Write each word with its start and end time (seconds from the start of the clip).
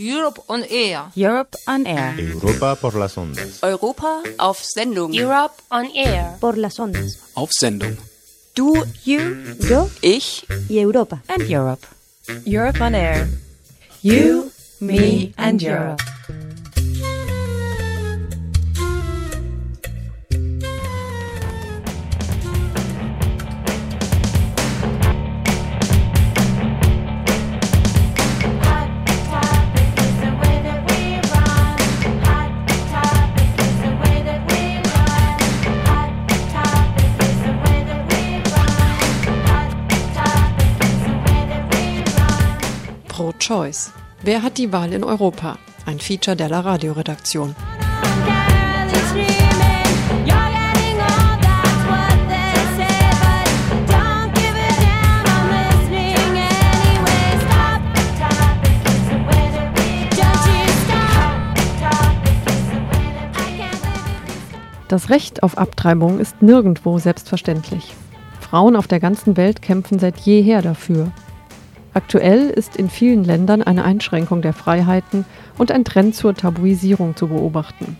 Europe 0.00 0.40
on 0.46 0.64
Air. 0.70 1.12
Europe 1.14 1.58
on 1.66 1.86
Air. 1.86 2.18
Europa 2.18 2.74
por 2.76 2.94
las 2.94 3.18
ondas. 3.18 3.62
Europa 3.62 4.22
auf 4.38 4.58
Sendung. 4.62 5.12
Europe 5.12 5.54
on 5.70 5.90
Air. 5.94 6.38
Por 6.40 6.56
las 6.56 6.80
ondas. 6.80 7.18
Auf 7.34 7.50
Sendung. 7.52 7.98
Du, 8.54 8.72
you, 9.04 9.20
yo, 9.68 9.90
ich 10.00 10.46
y 10.70 10.78
Europa. 10.78 11.22
And 11.28 11.42
Europe. 11.50 11.86
Europe 12.46 12.80
on 12.80 12.94
Air. 12.94 13.28
You, 14.02 14.50
me 14.80 15.34
and 15.36 15.62
Europe. 15.62 16.02
Pro-Choice. 43.70 43.92
Wer 44.22 44.42
hat 44.42 44.58
die 44.58 44.72
Wahl 44.72 44.92
in 44.92 45.04
Europa? 45.04 45.58
Ein 45.86 45.98
Feature 45.98 46.36
der 46.36 46.48
La 46.48 46.60
Radio-Redaktion. 46.60 47.54
Das 64.88 65.08
Recht 65.08 65.44
auf 65.44 65.56
Abtreibung 65.56 66.18
ist 66.18 66.42
nirgendwo 66.42 66.98
selbstverständlich. 66.98 67.94
Frauen 68.40 68.74
auf 68.74 68.88
der 68.88 68.98
ganzen 68.98 69.36
Welt 69.36 69.62
kämpfen 69.62 70.00
seit 70.00 70.18
jeher 70.18 70.62
dafür. 70.62 71.12
Aktuell 71.92 72.50
ist 72.50 72.76
in 72.76 72.88
vielen 72.88 73.24
Ländern 73.24 73.62
eine 73.62 73.84
Einschränkung 73.84 74.42
der 74.42 74.52
Freiheiten 74.52 75.24
und 75.58 75.72
ein 75.72 75.84
Trend 75.84 76.14
zur 76.14 76.34
Tabuisierung 76.34 77.16
zu 77.16 77.28
beobachten. 77.28 77.96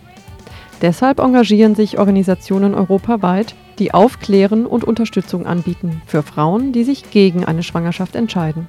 Deshalb 0.81 1.19
engagieren 1.19 1.75
sich 1.75 1.99
Organisationen 1.99 2.75
europaweit, 2.75 3.55
die 3.79 3.93
aufklären 3.93 4.65
und 4.65 4.85
Unterstützung 4.85 5.47
anbieten 5.47 6.01
für 6.07 6.23
Frauen, 6.23 6.73
die 6.73 6.85
sich 6.85 7.11
gegen 7.11 7.45
eine 7.45 7.63
Schwangerschaft 7.63 8.15
entscheiden. 8.15 8.67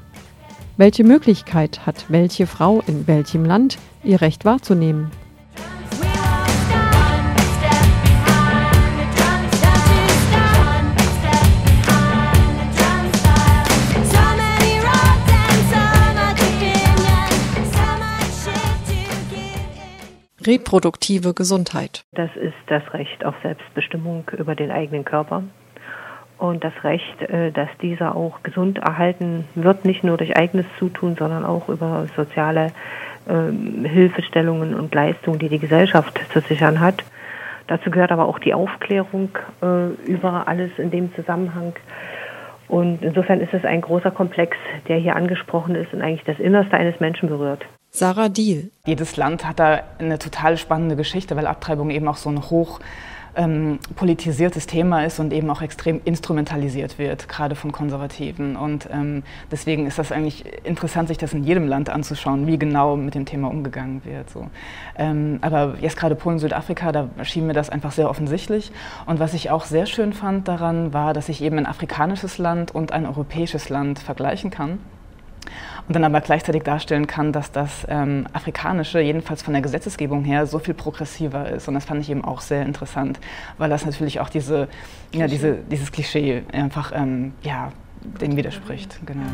Welche 0.76 1.04
Möglichkeit 1.04 1.86
hat 1.86 2.06
welche 2.10 2.48
Frau 2.48 2.82
in 2.88 3.08
welchem 3.08 3.46
Land, 3.46 3.78
ihr 4.04 4.22
Recht 4.22 4.46
wahrzunehmen? 4.46 5.12
Reproduktive 20.46 21.34
Gesundheit. 21.34 22.04
Das 22.14 22.30
ist 22.36 22.54
das 22.68 22.82
Recht 22.94 23.26
auf 23.26 23.36
Selbstbestimmung 23.44 24.30
über 24.38 24.56
den 24.56 24.72
eigenen 24.72 25.06
Körper 25.06 25.44
und 26.42 26.64
das 26.64 26.74
Recht, 26.84 27.22
äh, 27.22 27.52
dass 27.52 27.70
dieser 27.82 28.16
auch 28.16 28.42
gesund 28.42 28.80
erhalten 28.80 29.46
wird, 29.54 29.86
nicht 29.86 30.04
nur 30.04 30.18
durch 30.18 30.36
eigenes 30.36 30.66
Zutun, 30.80 31.16
sondern 31.16 31.46
auch 31.46 31.70
über 31.70 32.08
soziale 32.16 32.72
äh, 33.28 33.88
Hilfestellungen 33.88 34.74
und 34.74 34.94
Leistungen, 34.96 35.38
die 35.38 35.50
die 35.50 35.60
Gesellschaft 35.60 36.20
zu 36.34 36.40
sichern 36.42 36.80
hat. 36.80 37.04
Dazu 37.68 37.92
gehört 37.92 38.12
aber 38.12 38.26
auch 38.26 38.40
die 38.40 38.56
Aufklärung 38.56 39.30
äh, 39.62 39.90
über 40.10 40.48
alles 40.48 40.72
in 40.78 40.90
dem 40.90 41.14
Zusammenhang. 41.14 41.74
Und 42.68 43.04
insofern 43.04 43.40
ist 43.40 43.54
es 43.54 43.64
ein 43.64 43.82
großer 43.82 44.10
Komplex, 44.10 44.58
der 44.88 44.98
hier 44.98 45.16
angesprochen 45.16 45.76
ist 45.76 45.94
und 45.94 46.02
eigentlich 46.02 46.24
das 46.26 46.40
Innerste 46.40 46.76
eines 46.76 47.00
Menschen 47.00 47.30
berührt. 47.30 47.66
Sarah 47.94 48.30
Diel. 48.30 48.72
Jedes 48.86 49.18
Land 49.18 49.46
hat 49.46 49.60
da 49.60 49.82
eine 50.00 50.18
total 50.18 50.58
spannende 50.58 50.96
Geschichte, 50.96 51.36
weil 51.36 51.46
Abtreibung 51.46 51.90
eben 51.90 52.08
auch 52.08 52.16
so 52.16 52.30
ein 52.30 52.50
hoch 52.50 52.80
ähm, 53.36 53.80
politisiertes 53.98 54.66
Thema 54.66 55.06
ist 55.06 55.20
und 55.20 55.34
eben 55.34 55.50
auch 55.50 55.62
extrem 55.62 56.00
instrumentalisiert 56.06 56.98
wird, 56.98 57.28
gerade 57.28 57.56
von 57.56 57.74
Konservativen. 57.74 58.56
Und 58.56 58.88
ähm, 58.92 59.24
deswegen 59.52 59.88
ist 59.88 60.00
das 60.00 60.14
eigentlich 60.14 60.46
interessant, 60.64 61.10
sich 61.10 61.18
das 61.18 61.34
in 61.34 61.44
jedem 61.44 61.68
Land 61.68 61.90
anzuschauen, 61.90 62.48
wie 62.48 62.58
genau 62.58 62.96
mit 62.96 63.14
dem 63.14 63.26
Thema 63.26 63.50
umgegangen 63.50 64.04
wird. 64.06 64.30
So. 64.30 64.48
Ähm, 64.98 65.40
aber 65.42 65.76
jetzt 65.82 65.98
gerade 65.98 66.16
Polen, 66.16 66.40
Südafrika, 66.40 66.94
da 66.94 67.10
schien 67.24 67.46
mir 67.46 67.54
das 67.54 67.70
einfach 67.70 67.92
sehr 67.92 68.10
offensichtlich. 68.10 68.72
Und 69.06 69.20
was 69.20 69.34
ich 69.34 69.50
auch 69.50 69.66
sehr 69.66 69.86
schön 69.86 70.14
fand 70.14 70.48
daran, 70.48 70.94
war, 70.94 71.14
dass 71.14 71.28
ich 71.28 71.42
eben 71.42 71.58
ein 71.58 71.66
afrikanisches 71.66 72.38
Land 72.38 72.74
und 72.74 72.94
ein 72.94 73.06
europäisches 73.06 73.68
Land 73.68 74.00
vergleichen 74.00 74.50
kann 74.50 74.80
und 75.92 75.96
dann 75.96 76.06
aber 76.06 76.22
gleichzeitig 76.22 76.64
darstellen 76.64 77.06
kann, 77.06 77.34
dass 77.34 77.52
das 77.52 77.86
ähm, 77.90 78.26
Afrikanische, 78.32 79.02
jedenfalls 79.02 79.42
von 79.42 79.54
der 79.54 79.62
Gesetzgebung 79.62 80.24
her, 80.24 80.48
so 80.48 80.58
viel 80.58 80.74
progressiver 80.74 81.50
ist. 81.50 81.68
Und 81.68 81.74
das 81.74 81.84
fand 81.84 82.00
ich 82.00 82.10
eben 82.10 82.24
auch 82.24 82.40
sehr 82.40 82.62
interessant, 82.62 83.20
weil 83.58 83.70
das 83.70 83.86
natürlich 83.86 84.22
auch 84.22 84.30
diese, 84.30 84.70
ja, 85.14 85.28
diese, 85.28 85.56
dieses 85.70 85.92
Klischee 85.92 86.44
einfach 86.54 86.94
ähm, 86.96 87.34
ja, 87.44 87.74
dem 88.22 88.38
widerspricht. 88.38 89.02
Genau. 89.06 89.28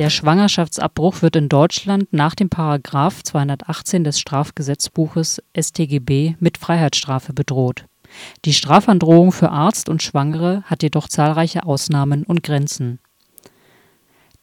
Der 0.00 0.08
Schwangerschaftsabbruch 0.08 1.20
wird 1.20 1.36
in 1.36 1.50
Deutschland 1.50 2.10
nach 2.10 2.34
dem 2.34 2.48
Paragraph 2.48 3.22
218 3.22 4.02
des 4.02 4.18
Strafgesetzbuches 4.18 5.42
StGB 5.54 6.36
mit 6.40 6.56
Freiheitsstrafe 6.56 7.34
bedroht. 7.34 7.84
Die 8.46 8.54
Strafandrohung 8.54 9.30
für 9.30 9.50
Arzt 9.50 9.90
und 9.90 10.02
Schwangere 10.02 10.62
hat 10.64 10.82
jedoch 10.82 11.06
zahlreiche 11.06 11.64
Ausnahmen 11.64 12.22
und 12.22 12.42
Grenzen. 12.42 12.98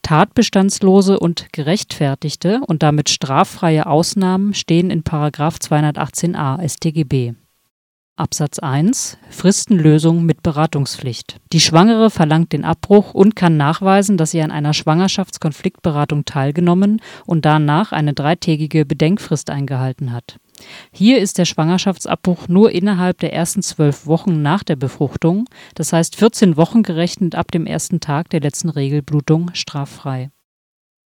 Tatbestandslose 0.02 1.18
und 1.18 1.52
gerechtfertigte 1.52 2.60
und 2.64 2.84
damit 2.84 3.10
straffreie 3.10 3.86
Ausnahmen 3.86 4.54
stehen 4.54 4.90
in 4.90 5.02
Paragraph 5.02 5.56
218a 5.56 6.68
StGB 6.68 7.34
Absatz 8.18 8.58
1 8.58 9.16
Fristenlösung 9.30 10.24
mit 10.26 10.42
Beratungspflicht. 10.42 11.36
Die 11.52 11.60
Schwangere 11.60 12.10
verlangt 12.10 12.52
den 12.52 12.64
Abbruch 12.64 13.14
und 13.14 13.36
kann 13.36 13.56
nachweisen, 13.56 14.16
dass 14.16 14.32
sie 14.32 14.42
an 14.42 14.50
einer 14.50 14.74
Schwangerschaftskonfliktberatung 14.74 16.24
teilgenommen 16.24 17.00
und 17.26 17.44
danach 17.44 17.92
eine 17.92 18.14
dreitägige 18.14 18.84
Bedenkfrist 18.84 19.50
eingehalten 19.50 20.12
hat. 20.12 20.38
Hier 20.90 21.20
ist 21.20 21.38
der 21.38 21.44
Schwangerschaftsabbruch 21.44 22.48
nur 22.48 22.72
innerhalb 22.72 23.18
der 23.18 23.32
ersten 23.32 23.62
zwölf 23.62 24.06
Wochen 24.06 24.42
nach 24.42 24.64
der 24.64 24.76
Befruchtung, 24.76 25.44
das 25.76 25.92
heißt 25.92 26.16
14 26.16 26.56
Wochen 26.56 26.82
gerechnet 26.82 27.36
ab 27.36 27.52
dem 27.52 27.66
ersten 27.66 28.00
Tag 28.00 28.30
der 28.30 28.40
letzten 28.40 28.68
Regelblutung, 28.68 29.50
straffrei 29.54 30.30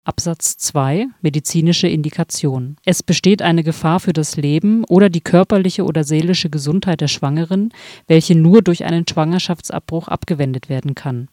Absatz 0.05 0.57
2 0.57 1.07
Medizinische 1.21 1.87
Indikation. 1.87 2.77
Es 2.85 3.05
besteht 3.05 3.41
eine 3.41 3.63
Gefahr 3.63 4.01
für 4.01 4.13
das 4.13 4.37
Leben 4.37 4.83
oder 4.89 5.09
die 5.09 5.21
körperliche 5.21 5.85
oder 5.85 6.03
seelische 6.03 6.51
Gesundheit 6.51 7.01
der 7.01 7.07
Schwangeren, 7.07 7.73
welche 8.09 8.35
nur 8.35 8.63
durch 8.63 8.85
einen 8.85 9.07
Schwangerschaftsabbruch 9.09 10.09
abgewendet 10.09 10.69
werden 10.69 10.97
kann. 10.97 11.29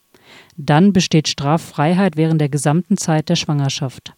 Dann 0.55 0.93
besteht 0.93 1.27
Straffreiheit 1.27 2.15
während 2.15 2.41
der 2.41 2.49
gesamten 2.49 2.95
Zeit 2.97 3.29
der 3.29 3.35
Schwangerschaft. 3.35 4.13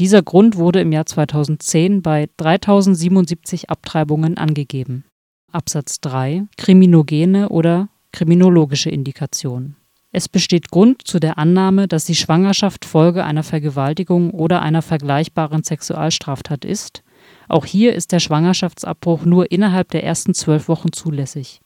Dieser 0.00 0.22
Grund 0.22 0.56
wurde 0.56 0.80
im 0.80 0.90
Jahr 0.90 1.06
2010 1.06 2.02
bei 2.02 2.28
3077 2.36 3.70
Abtreibungen 3.70 4.38
angegeben. 4.38 5.04
Absatz 5.52 6.00
3 6.00 6.46
Kriminogene 6.56 7.48
oder 7.48 7.88
kriminologische 8.10 8.90
Indikation 8.90 9.76
es 10.16 10.28
besteht 10.28 10.70
Grund 10.70 11.08
zu 11.08 11.18
der 11.18 11.38
Annahme, 11.38 11.88
dass 11.88 12.04
die 12.04 12.14
Schwangerschaft 12.14 12.84
Folge 12.84 13.24
einer 13.24 13.42
Vergewaltigung 13.42 14.30
oder 14.30 14.62
einer 14.62 14.80
vergleichbaren 14.80 15.64
Sexualstraftat 15.64 16.64
ist. 16.64 17.02
Auch 17.48 17.66
hier 17.66 17.96
ist 17.96 18.12
der 18.12 18.20
Schwangerschaftsabbruch 18.20 19.24
nur 19.24 19.50
innerhalb 19.50 19.90
der 19.90 20.04
ersten 20.04 20.32
zwölf 20.32 20.68
Wochen 20.68 20.92
zulässig. 20.92 21.60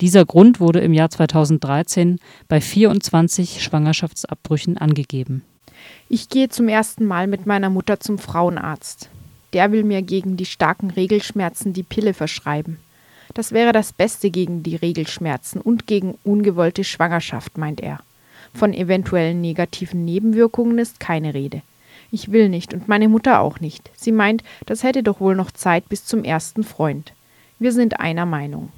Dieser 0.00 0.24
Grund 0.24 0.58
wurde 0.58 0.80
im 0.80 0.92
Jahr 0.94 1.10
2013 1.10 2.18
bei 2.48 2.60
24 2.60 3.62
Schwangerschaftsabbrüchen 3.62 4.78
angegeben. 4.78 5.42
Ich 6.08 6.28
gehe 6.28 6.48
zum 6.48 6.66
ersten 6.66 7.04
Mal 7.04 7.28
mit 7.28 7.46
meiner 7.46 7.70
Mutter 7.70 8.00
zum 8.00 8.18
Frauenarzt. 8.18 9.10
Der 9.52 9.70
will 9.70 9.84
mir 9.84 10.02
gegen 10.02 10.36
die 10.36 10.44
starken 10.44 10.90
Regelschmerzen 10.90 11.72
die 11.72 11.84
Pille 11.84 12.14
verschreiben. 12.14 12.78
Das 13.36 13.52
wäre 13.52 13.72
das 13.72 13.92
Beste 13.92 14.30
gegen 14.30 14.62
die 14.62 14.76
Regelschmerzen 14.76 15.60
und 15.60 15.86
gegen 15.86 16.16
ungewollte 16.24 16.84
Schwangerschaft, 16.84 17.58
meint 17.58 17.82
er. 17.82 18.00
Von 18.54 18.72
eventuellen 18.72 19.42
negativen 19.42 20.06
Nebenwirkungen 20.06 20.78
ist 20.78 21.00
keine 21.00 21.34
Rede. 21.34 21.60
Ich 22.10 22.32
will 22.32 22.48
nicht 22.48 22.72
und 22.72 22.88
meine 22.88 23.10
Mutter 23.10 23.40
auch 23.40 23.60
nicht. 23.60 23.90
Sie 23.94 24.10
meint, 24.10 24.42
das 24.64 24.84
hätte 24.84 25.02
doch 25.02 25.20
wohl 25.20 25.36
noch 25.36 25.50
Zeit 25.50 25.86
bis 25.90 26.06
zum 26.06 26.24
ersten 26.24 26.64
Freund. 26.64 27.12
Wir 27.58 27.72
sind 27.72 28.00
einer 28.00 28.24
Meinung. 28.24 28.72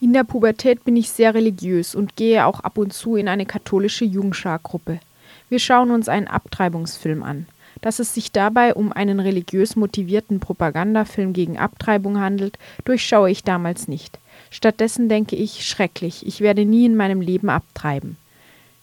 In 0.00 0.12
der 0.12 0.22
Pubertät 0.22 0.84
bin 0.84 0.94
ich 0.94 1.10
sehr 1.10 1.34
religiös 1.34 1.96
und 1.96 2.14
gehe 2.14 2.46
auch 2.46 2.60
ab 2.60 2.78
und 2.78 2.92
zu 2.92 3.16
in 3.16 3.26
eine 3.26 3.46
katholische 3.46 4.04
Jungschargruppe. 4.04 5.00
Wir 5.48 5.58
schauen 5.58 5.90
uns 5.90 6.08
einen 6.08 6.28
Abtreibungsfilm 6.28 7.24
an. 7.24 7.46
Dass 7.80 7.98
es 7.98 8.14
sich 8.14 8.32
dabei 8.32 8.74
um 8.74 8.92
einen 8.92 9.20
religiös 9.20 9.76
motivierten 9.76 10.40
Propagandafilm 10.40 11.32
gegen 11.32 11.58
Abtreibung 11.58 12.20
handelt, 12.20 12.58
durchschaue 12.84 13.30
ich 13.30 13.42
damals 13.42 13.88
nicht. 13.88 14.18
Stattdessen 14.50 15.08
denke 15.08 15.36
ich, 15.36 15.66
schrecklich, 15.66 16.26
ich 16.26 16.40
werde 16.40 16.64
nie 16.64 16.84
in 16.84 16.96
meinem 16.96 17.20
Leben 17.20 17.48
abtreiben. 17.48 18.16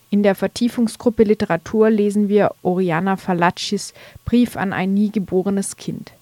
In 0.10 0.24
der 0.24 0.36
Vertiefungsgruppe 0.36 1.24
Literatur 1.24 1.90
lesen 1.90 2.30
wir 2.30 2.52
Oriana 2.62 3.18
Fallacis 3.18 3.94
Brief 4.24 4.56
an 4.56 4.72
ein 4.72 4.94
nie 4.94 5.12
geborenes 5.12 5.76
Kind. 5.76 6.14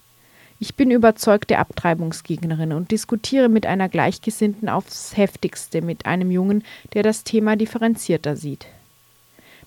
Ich 0.58 0.74
bin 0.74 0.90
überzeugte 0.90 1.58
Abtreibungsgegnerin 1.58 2.72
und 2.72 2.90
diskutiere 2.90 3.48
mit 3.48 3.66
einer 3.66 3.88
Gleichgesinnten 3.88 4.68
aufs 4.68 5.16
heftigste 5.16 5.82
mit 5.82 6.06
einem 6.06 6.30
Jungen, 6.30 6.64
der 6.94 7.02
das 7.02 7.24
Thema 7.24 7.56
differenzierter 7.56 8.36
sieht. 8.36 8.66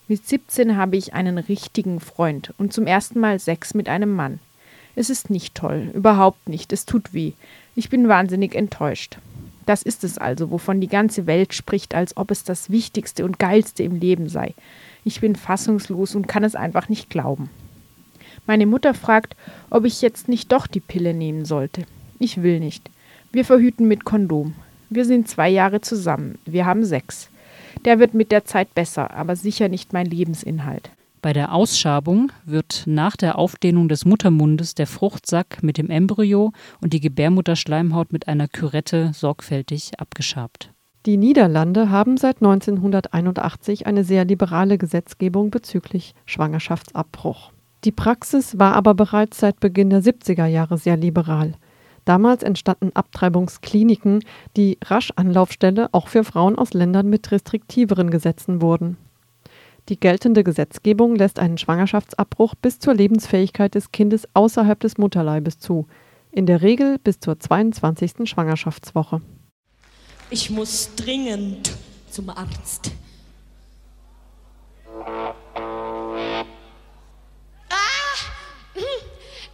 Mit 0.09 0.27
17 0.27 0.75
habe 0.75 0.97
ich 0.97 1.13
einen 1.13 1.37
richtigen 1.37 1.99
Freund 1.99 2.51
und 2.57 2.73
zum 2.73 2.87
ersten 2.87 3.19
Mal 3.19 3.37
Sex 3.37 3.75
mit 3.75 3.87
einem 3.87 4.11
Mann. 4.11 4.39
Es 4.95 5.11
ist 5.11 5.29
nicht 5.29 5.53
toll, 5.53 5.91
überhaupt 5.93 6.49
nicht, 6.49 6.73
es 6.73 6.87
tut 6.87 7.13
weh. 7.13 7.33
Ich 7.75 7.91
bin 7.91 8.07
wahnsinnig 8.07 8.55
enttäuscht. 8.55 9.19
Das 9.67 9.83
ist 9.83 10.03
es 10.03 10.17
also, 10.17 10.49
wovon 10.49 10.81
die 10.81 10.87
ganze 10.87 11.27
Welt 11.27 11.53
spricht, 11.53 11.93
als 11.93 12.17
ob 12.17 12.31
es 12.31 12.43
das 12.43 12.71
Wichtigste 12.71 13.23
und 13.23 13.37
Geilste 13.37 13.83
im 13.83 13.97
Leben 13.97 14.29
sei. 14.29 14.55
Ich 15.03 15.21
bin 15.21 15.35
fassungslos 15.35 16.15
und 16.15 16.27
kann 16.27 16.43
es 16.43 16.55
einfach 16.55 16.89
nicht 16.89 17.11
glauben. 17.11 17.51
Meine 18.47 18.65
Mutter 18.65 18.95
fragt, 18.95 19.35
ob 19.69 19.85
ich 19.85 20.01
jetzt 20.01 20.27
nicht 20.27 20.51
doch 20.51 20.65
die 20.65 20.79
Pille 20.79 21.13
nehmen 21.13 21.45
sollte. 21.45 21.83
Ich 22.17 22.41
will 22.41 22.59
nicht. 22.59 22.89
Wir 23.31 23.45
verhüten 23.45 23.87
mit 23.87 24.05
Kondom. 24.05 24.55
Wir 24.89 25.05
sind 25.05 25.27
zwei 25.27 25.49
Jahre 25.49 25.81
zusammen. 25.81 26.39
Wir 26.47 26.65
haben 26.65 26.83
sechs. 26.83 27.29
Der 27.85 27.99
wird 27.99 28.13
mit 28.13 28.31
der 28.31 28.45
Zeit 28.45 28.73
besser, 28.75 29.13
aber 29.13 29.35
sicher 29.35 29.69
nicht 29.69 29.93
mein 29.93 30.05
Lebensinhalt. 30.05 30.91
Bei 31.21 31.33
der 31.33 31.53
Ausschabung 31.53 32.31
wird 32.45 32.83
nach 32.85 33.17
der 33.17 33.37
Aufdehnung 33.37 33.89
des 33.89 34.05
Muttermundes 34.05 34.73
der 34.73 34.87
Fruchtsack 34.87 35.61
mit 35.61 35.77
dem 35.77 35.89
Embryo 35.89 36.53
und 36.79 36.93
die 36.93 37.01
Gebärmutterschleimhaut 37.01 38.13
mit 38.13 38.27
einer 38.29 38.47
Kürette 38.47 39.11
sorgfältig 39.13 39.99
abgeschabt. 39.99 40.71
Die 41.05 41.17
Niederlande 41.17 41.89
haben 41.89 42.17
seit 42.17 42.37
1981 42.37 43.87
eine 43.87 44.03
sehr 44.03 44.25
liberale 44.25 44.77
Gesetzgebung 44.77 45.49
bezüglich 45.49 46.13
Schwangerschaftsabbruch. 46.25 47.51
Die 47.85 47.91
Praxis 47.91 48.59
war 48.59 48.73
aber 48.73 48.93
bereits 48.93 49.39
seit 49.39 49.59
Beginn 49.59 49.89
der 49.89 50.03
70er 50.03 50.45
Jahre 50.45 50.77
sehr 50.77 50.97
liberal. 50.97 51.53
Damals 52.09 52.41
entstanden 52.41 52.89
Abtreibungskliniken, 52.95 54.23
die 54.57 54.79
rasch 54.83 55.13
Anlaufstelle 55.15 55.89
auch 55.91 56.07
für 56.07 56.23
Frauen 56.23 56.57
aus 56.57 56.73
Ländern 56.73 57.07
mit 57.07 57.31
restriktiveren 57.31 58.09
Gesetzen 58.09 58.63
wurden. 58.63 58.97
Die 59.89 59.99
geltende 59.99 60.43
Gesetzgebung 60.43 61.15
lässt 61.15 61.37
einen 61.37 61.59
Schwangerschaftsabbruch 61.59 62.55
bis 62.55 62.79
zur 62.79 62.95
Lebensfähigkeit 62.95 63.75
des 63.75 63.91
Kindes 63.91 64.27
außerhalb 64.33 64.79
des 64.79 64.97
Mutterleibes 64.97 65.59
zu, 65.59 65.85
in 66.31 66.47
der 66.47 66.63
Regel 66.63 66.97
bis 66.97 67.19
zur 67.19 67.39
22. 67.39 68.27
Schwangerschaftswoche. 68.27 69.21
Ich 70.31 70.49
muss 70.49 70.95
dringend 70.95 71.77
zum 72.09 72.31
Arzt. 72.31 72.91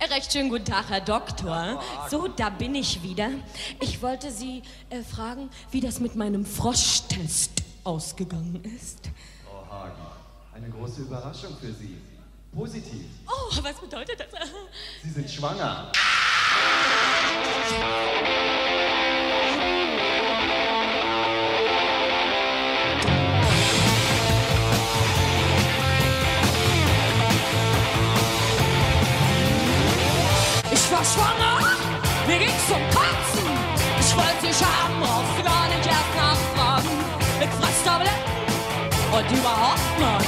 Recht 0.10 0.32
schönen 0.32 0.50
guten 0.50 0.66
Tag, 0.66 0.90
Herr 0.90 1.02
Doktor. 1.02 1.82
So, 2.12 2.28
da 2.28 2.50
bin 2.50 2.76
ich 2.76 3.02
wieder. 3.02 3.30
Ich 3.82 4.02
wollte 4.04 4.30
Sie 4.30 4.62
äh, 4.90 5.02
fragen, 5.02 5.50
wie 5.72 5.82
das 5.82 6.00
mit 6.00 6.16
meinem 6.16 6.46
Froschtest 6.46 7.64
ausgegangen 7.84 8.62
ist. 8.78 9.10
Oh, 9.48 9.70
Hagi. 9.70 9.94
Eine 10.54 10.70
große 10.70 11.02
Überraschung 11.02 11.58
für 11.60 11.74
Sie. 11.74 11.98
Positiv. 12.54 13.08
Oh, 13.28 13.52
was 13.62 13.76
bedeutet 13.80 14.20
das? 14.20 14.28
Sie 15.04 15.10
sind 15.10 15.30
schwanger. 15.30 15.92
Ich 17.68 18.95
schwanger, 31.14 31.78
mir 32.28 32.40
ging's 32.40 32.66
zum 32.68 32.82
Kotzen. 32.90 33.46
Ich 34.00 34.12
wollte 34.16 34.48
dich 34.48 34.60
haben, 34.62 34.96
brauchst 35.00 35.38
du 35.38 35.44
gar 35.44 35.68
nicht 35.70 35.86
erst 35.86 36.14
nachfragen. 36.18 36.90
Ich 37.40 37.52
fress 37.60 37.84
Tabletten 37.84 38.36
und 39.12 39.38
überhaupt 39.38 40.00
Mann. 40.00 40.26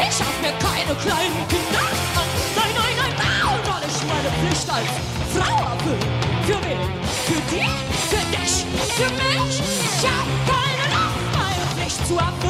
Ich 0.00 0.18
hab 0.20 0.34
mir 0.42 0.54
keine 0.58 0.94
kleinen 0.98 1.42
Kinder. 1.48 1.84
Nein, 2.56 2.72
nein, 2.74 2.94
nein, 3.00 3.14
nein, 3.16 3.58
weil 3.68 3.84
ich 3.88 4.00
meine 4.12 4.30
Pflicht 4.38 4.68
als 4.68 4.92
Frau 5.34 5.56
erfüllen. 5.72 6.12
Für 6.46 6.58
wen? 6.64 6.82
Für 7.26 7.40
die? 7.50 7.68
Für 8.10 8.24
dich? 8.36 8.54
Für 8.96 9.10
mich? 9.20 9.54
Ich 9.60 10.02
hab 10.04 10.28
keine 10.50 10.86
Lust, 10.94 11.24
meine 11.38 11.64
Pflicht 11.74 12.06
zu 12.06 12.16
erfüllen. 12.16 12.49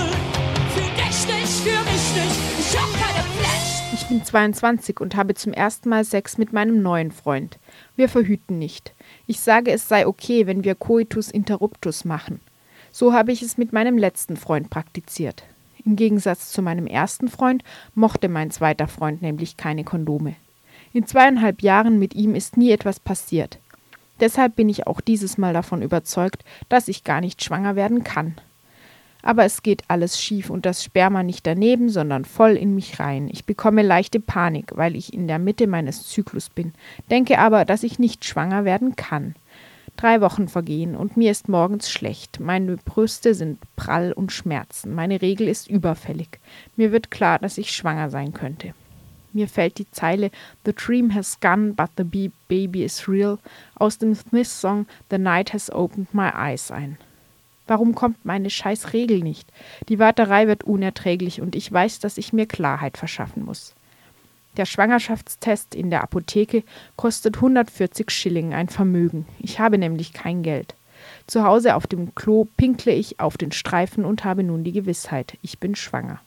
Bin 4.11 4.25
22 4.25 4.99
und 4.99 5.15
habe 5.15 5.35
zum 5.35 5.53
ersten 5.53 5.89
Mal 5.89 6.05
Sex 6.05 6.37
mit 6.37 6.53
meinem 6.53 6.83
neuen 6.83 7.13
Freund. 7.13 7.61
Wir 7.95 8.09
verhüten 8.09 8.59
nicht. 8.59 8.93
Ich 9.29 9.39
sage, 9.39 9.71
es 9.71 9.89
sei 9.89 10.05
okay, 10.05 10.49
wenn 10.49 10.65
wir 10.65 10.75
Coitus 10.75 11.31
interruptus 11.31 12.05
machen. 12.05 12.41
So 12.91 13.13
habe 13.13 13.31
ich 13.31 13.41
es 13.41 13.57
mit 13.57 13.73
meinem 13.73 13.97
letzten 13.97 14.37
Freund 14.37 14.69
praktiziert. 14.69 15.45
Im 15.85 15.95
Gegensatz 15.95 16.51
zu 16.51 16.61
meinem 16.61 16.89
ersten 16.89 17.29
Freund 17.29 17.63
mochte 17.95 18.29
mein 18.29 18.51
zweiter 18.51 18.89
Freund 18.89 19.23
nämlich 19.23 19.57
keine 19.57 19.85
Kondome. 19.85 20.35
In 20.93 21.07
zweieinhalb 21.07 21.63
Jahren 21.63 22.01
mit 22.01 22.17
ihm 22.17 22.35
ist 22.35 22.57
nie 22.57 22.73
etwas 22.73 22.99
passiert. 22.99 23.61
Deshalb 24.19 24.57
bin 24.57 24.69
ich 24.69 24.89
auch 24.89 25.01
dieses 25.01 25.39
Mal 25.39 25.53
davon 25.53 25.83
überzeugt, 25.83 26.45
dass 26.69 26.89
ich 26.89 27.05
gar 27.05 27.21
nicht 27.21 27.45
schwanger 27.45 27.77
werden 27.77 28.03
kann. 28.03 28.35
Aber 29.23 29.45
es 29.45 29.63
geht 29.63 29.83
alles 29.89 30.21
schief 30.21 30.51
und 30.51 30.67
das 30.67 30.83
Sperma 30.83 31.23
nicht 31.23 31.47
daneben, 31.47 31.89
sondern 31.89 32.25
voll 32.25 32.53
in 32.53 32.75
mich 32.75 33.01
rein. 33.01 33.29
Ich 33.31 33.45
bekomme 33.45 33.83
leichte 33.83 34.21
Panik, 34.21 34.73
weil 34.77 34.97
ich 34.97 35.13
in 35.13 35.29
der 35.29 35.39
Mitte 35.39 35.67
meines 35.67 36.09
Zyklus 36.09 36.51
bin, 36.51 36.73
denke 37.11 37.39
aber, 37.39 37.65
dass 37.65 37.83
ich 37.83 37.99
nicht 37.99 38.25
schwanger 38.25 38.65
werden 38.65 38.97
kann. 38.97 39.35
Drei 39.97 40.23
Wochen 40.23 40.49
vergehen 40.49 40.97
und 40.97 41.17
mir 41.17 41.31
ist 41.31 41.49
morgens 41.49 41.91
schlecht. 41.91 42.41
Meine 42.41 42.77
Brüste 42.79 43.35
sind 43.35 43.59
prall 43.77 44.13
und 44.13 44.33
schmerzen. 44.33 44.95
Meine 44.95 45.21
Regel 45.21 45.47
ist 45.47 45.69
überfällig. 45.69 46.41
Mir 46.77 46.91
wird 46.91 47.11
klar, 47.11 47.39
dass 47.39 47.59
ich 47.59 47.73
schwanger 47.73 48.09
sein 48.09 48.33
könnte. 48.33 48.73
Mir 49.33 49.47
fällt 49.47 49.79
die 49.79 49.91
Zeile 49.91 50.31
The 50.65 50.73
dream 50.73 51.15
has 51.15 51.39
gone, 51.39 51.75
but 51.75 51.91
the 51.97 52.31
baby 52.49 52.83
is 52.83 53.09
real 53.09 53.39
aus 53.77 53.99
dem 53.99 54.15
Smith-Song 54.15 54.87
The 55.11 55.19
night 55.19 55.53
has 55.53 55.71
opened 55.71 56.15
my 56.15 56.31
eyes 56.35 56.71
ein. 56.71 56.97
Warum 57.71 57.95
kommt 57.95 58.25
meine 58.25 58.51
scheiß 58.51 58.95
Regel 58.95 59.21
nicht? 59.21 59.49
Die 59.89 60.01
Warterei 60.01 60.49
wird 60.49 60.65
unerträglich 60.65 61.41
und 61.41 61.55
ich 61.55 61.71
weiß, 61.71 62.01
dass 62.01 62.19
ich 62.19 62.33
mir 62.33 62.47
Klarheit 62.47 62.99
verschaffen 62.99 63.45
muss. 63.45 63.77
Der 64.57 64.67
Schwangerschaftstest 64.67 65.77
in 65.77 65.89
der 65.89 66.03
Apotheke 66.03 66.65
kostet 66.97 67.37
140 67.37 68.11
Schilling, 68.11 68.55
ein 68.55 68.69
Vermögen. 68.69 69.25
Ich 69.39 69.61
habe 69.61 69.79
nämlich 69.79 70.13
kein 70.13 70.43
Geld. 70.43 70.75
Zu 71.29 71.45
Hause 71.45 71.77
auf 71.77 71.87
dem 71.87 72.13
Klo 72.17 72.49
pinkle 72.57 72.93
ich 72.93 73.21
auf 73.21 73.39
den 73.39 73.53
Streifen 73.53 74.05
und 74.05 74.25
habe 74.25 74.43
nun 74.43 74.65
die 74.65 74.73
Gewissheit, 74.73 75.39
ich 75.41 75.61
bin 75.61 75.77
schwanger. 75.77 76.21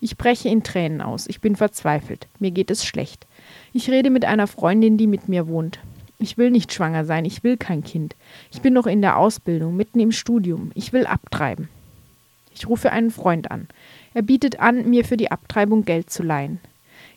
Ich 0.00 0.16
breche 0.16 0.48
in 0.48 0.62
Tränen 0.62 1.02
aus, 1.02 1.26
ich 1.26 1.42
bin 1.42 1.56
verzweifelt, 1.56 2.26
mir 2.38 2.52
geht 2.52 2.70
es 2.70 2.86
schlecht. 2.86 3.26
Ich 3.74 3.90
rede 3.90 4.08
mit 4.08 4.24
einer 4.24 4.46
Freundin, 4.46 4.96
die 4.96 5.08
mit 5.08 5.28
mir 5.28 5.46
wohnt. 5.46 5.78
Ich 6.18 6.38
will 6.38 6.50
nicht 6.50 6.72
schwanger 6.72 7.04
sein, 7.04 7.24
ich 7.24 7.44
will 7.44 7.56
kein 7.56 7.84
Kind. 7.84 8.16
Ich 8.50 8.62
bin 8.62 8.72
noch 8.72 8.86
in 8.86 9.02
der 9.02 9.18
Ausbildung, 9.18 9.76
mitten 9.76 10.00
im 10.00 10.12
Studium. 10.12 10.70
Ich 10.74 10.92
will 10.92 11.06
abtreiben. 11.06 11.68
Ich 12.54 12.68
rufe 12.68 12.90
einen 12.90 13.10
Freund 13.10 13.50
an. 13.50 13.68
Er 14.14 14.22
bietet 14.22 14.60
an, 14.60 14.88
mir 14.88 15.04
für 15.04 15.18
die 15.18 15.30
Abtreibung 15.30 15.84
Geld 15.84 16.08
zu 16.08 16.22
leihen. 16.22 16.58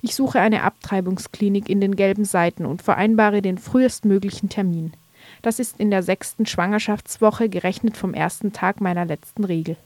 Ich 0.01 0.15
suche 0.15 0.41
eine 0.41 0.63
Abtreibungsklinik 0.63 1.69
in 1.69 1.79
den 1.79 1.95
gelben 1.95 2.25
Seiten 2.25 2.65
und 2.65 2.81
vereinbare 2.81 3.41
den 3.41 3.57
frühestmöglichen 3.57 4.49
Termin. 4.49 4.93
Das 5.41 5.59
ist 5.59 5.79
in 5.79 5.91
der 5.91 6.03
sechsten 6.03 6.45
Schwangerschaftswoche, 6.45 7.47
gerechnet 7.47 7.95
vom 7.95 8.13
ersten 8.13 8.51
Tag 8.51 8.81
meiner 8.81 9.05
letzten 9.05 9.45
Regel. 9.45 9.77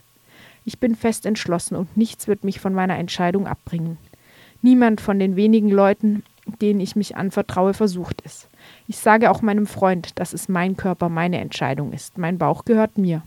Ich 0.65 0.79
bin 0.79 0.95
fest 0.95 1.25
entschlossen 1.25 1.75
und 1.75 1.97
nichts 1.97 2.27
wird 2.27 2.43
mich 2.43 2.59
von 2.59 2.73
meiner 2.73 2.97
Entscheidung 2.97 3.47
abbringen. 3.47 3.97
Niemand 4.63 5.01
von 5.01 5.19
den 5.19 5.35
wenigen 5.35 5.69
Leuten, 5.69 6.23
denen 6.61 6.79
ich 6.79 6.95
mich 6.95 7.17
anvertraue, 7.17 7.73
versucht 7.73 8.21
es. 8.25 8.47
Ich 8.87 8.97
sage 8.97 9.29
auch 9.29 9.41
meinem 9.41 9.67
Freund, 9.67 10.17
dass 10.17 10.33
es 10.33 10.47
mein 10.47 10.77
Körper, 10.77 11.09
meine 11.09 11.39
Entscheidung 11.39 11.91
ist. 11.91 12.17
Mein 12.17 12.37
Bauch 12.37 12.63
gehört 12.63 12.97
mir. 12.97 13.23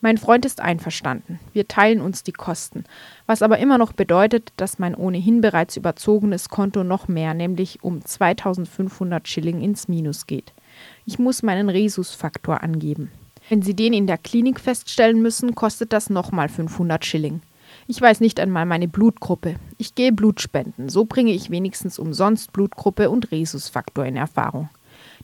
Mein 0.00 0.16
Freund 0.16 0.46
ist 0.46 0.62
einverstanden. 0.62 1.38
Wir 1.52 1.68
teilen 1.68 2.00
uns 2.00 2.22
die 2.22 2.32
Kosten. 2.32 2.84
Was 3.26 3.42
aber 3.42 3.58
immer 3.58 3.76
noch 3.76 3.92
bedeutet, 3.92 4.50
dass 4.56 4.78
mein 4.78 4.94
ohnehin 4.94 5.42
bereits 5.42 5.76
überzogenes 5.76 6.48
Konto 6.48 6.84
noch 6.84 7.06
mehr, 7.06 7.34
nämlich 7.34 7.84
um 7.84 8.02
2500 8.02 9.28
Schilling 9.28 9.60
ins 9.60 9.88
Minus 9.88 10.26
geht. 10.26 10.54
Ich 11.04 11.18
muss 11.18 11.42
meinen 11.42 11.68
Rhesusfaktor 11.68 12.62
angeben. 12.62 13.10
Wenn 13.50 13.60
Sie 13.60 13.76
den 13.76 13.92
in 13.92 14.06
der 14.06 14.16
Klinik 14.16 14.58
feststellen 14.58 15.20
müssen, 15.20 15.54
kostet 15.54 15.92
das 15.92 16.08
nochmal 16.08 16.48
500 16.48 17.04
Schilling. 17.04 17.42
Ich 17.90 18.00
weiß 18.00 18.20
nicht 18.20 18.38
einmal 18.38 18.66
meine 18.66 18.86
Blutgruppe. 18.86 19.56
Ich 19.76 19.96
gehe 19.96 20.12
Blutspenden. 20.12 20.88
So 20.88 21.06
bringe 21.06 21.32
ich 21.32 21.50
wenigstens 21.50 21.98
umsonst 21.98 22.52
Blutgruppe 22.52 23.10
und 23.10 23.32
Rhesusfaktor 23.32 24.04
in 24.04 24.14
Erfahrung. 24.14 24.68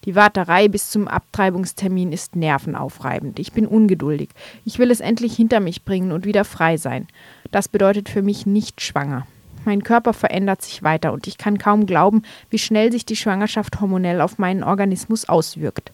Die 0.04 0.16
Warterei 0.16 0.66
bis 0.66 0.90
zum 0.90 1.06
Abtreibungstermin 1.06 2.10
ist 2.10 2.34
nervenaufreibend. 2.34 3.38
Ich 3.38 3.52
bin 3.52 3.68
ungeduldig. 3.68 4.30
Ich 4.64 4.80
will 4.80 4.90
es 4.90 4.98
endlich 4.98 5.36
hinter 5.36 5.60
mich 5.60 5.84
bringen 5.84 6.10
und 6.10 6.26
wieder 6.26 6.44
frei 6.44 6.76
sein. 6.76 7.06
Das 7.52 7.68
bedeutet 7.68 8.08
für 8.08 8.22
mich 8.22 8.46
nicht 8.46 8.80
schwanger. 8.80 9.28
Mein 9.64 9.84
Körper 9.84 10.12
verändert 10.12 10.62
sich 10.62 10.82
weiter 10.82 11.12
und 11.12 11.28
ich 11.28 11.38
kann 11.38 11.58
kaum 11.58 11.86
glauben, 11.86 12.22
wie 12.50 12.58
schnell 12.58 12.90
sich 12.90 13.06
die 13.06 13.14
Schwangerschaft 13.14 13.80
hormonell 13.80 14.20
auf 14.20 14.38
meinen 14.38 14.64
Organismus 14.64 15.28
auswirkt. 15.28 15.92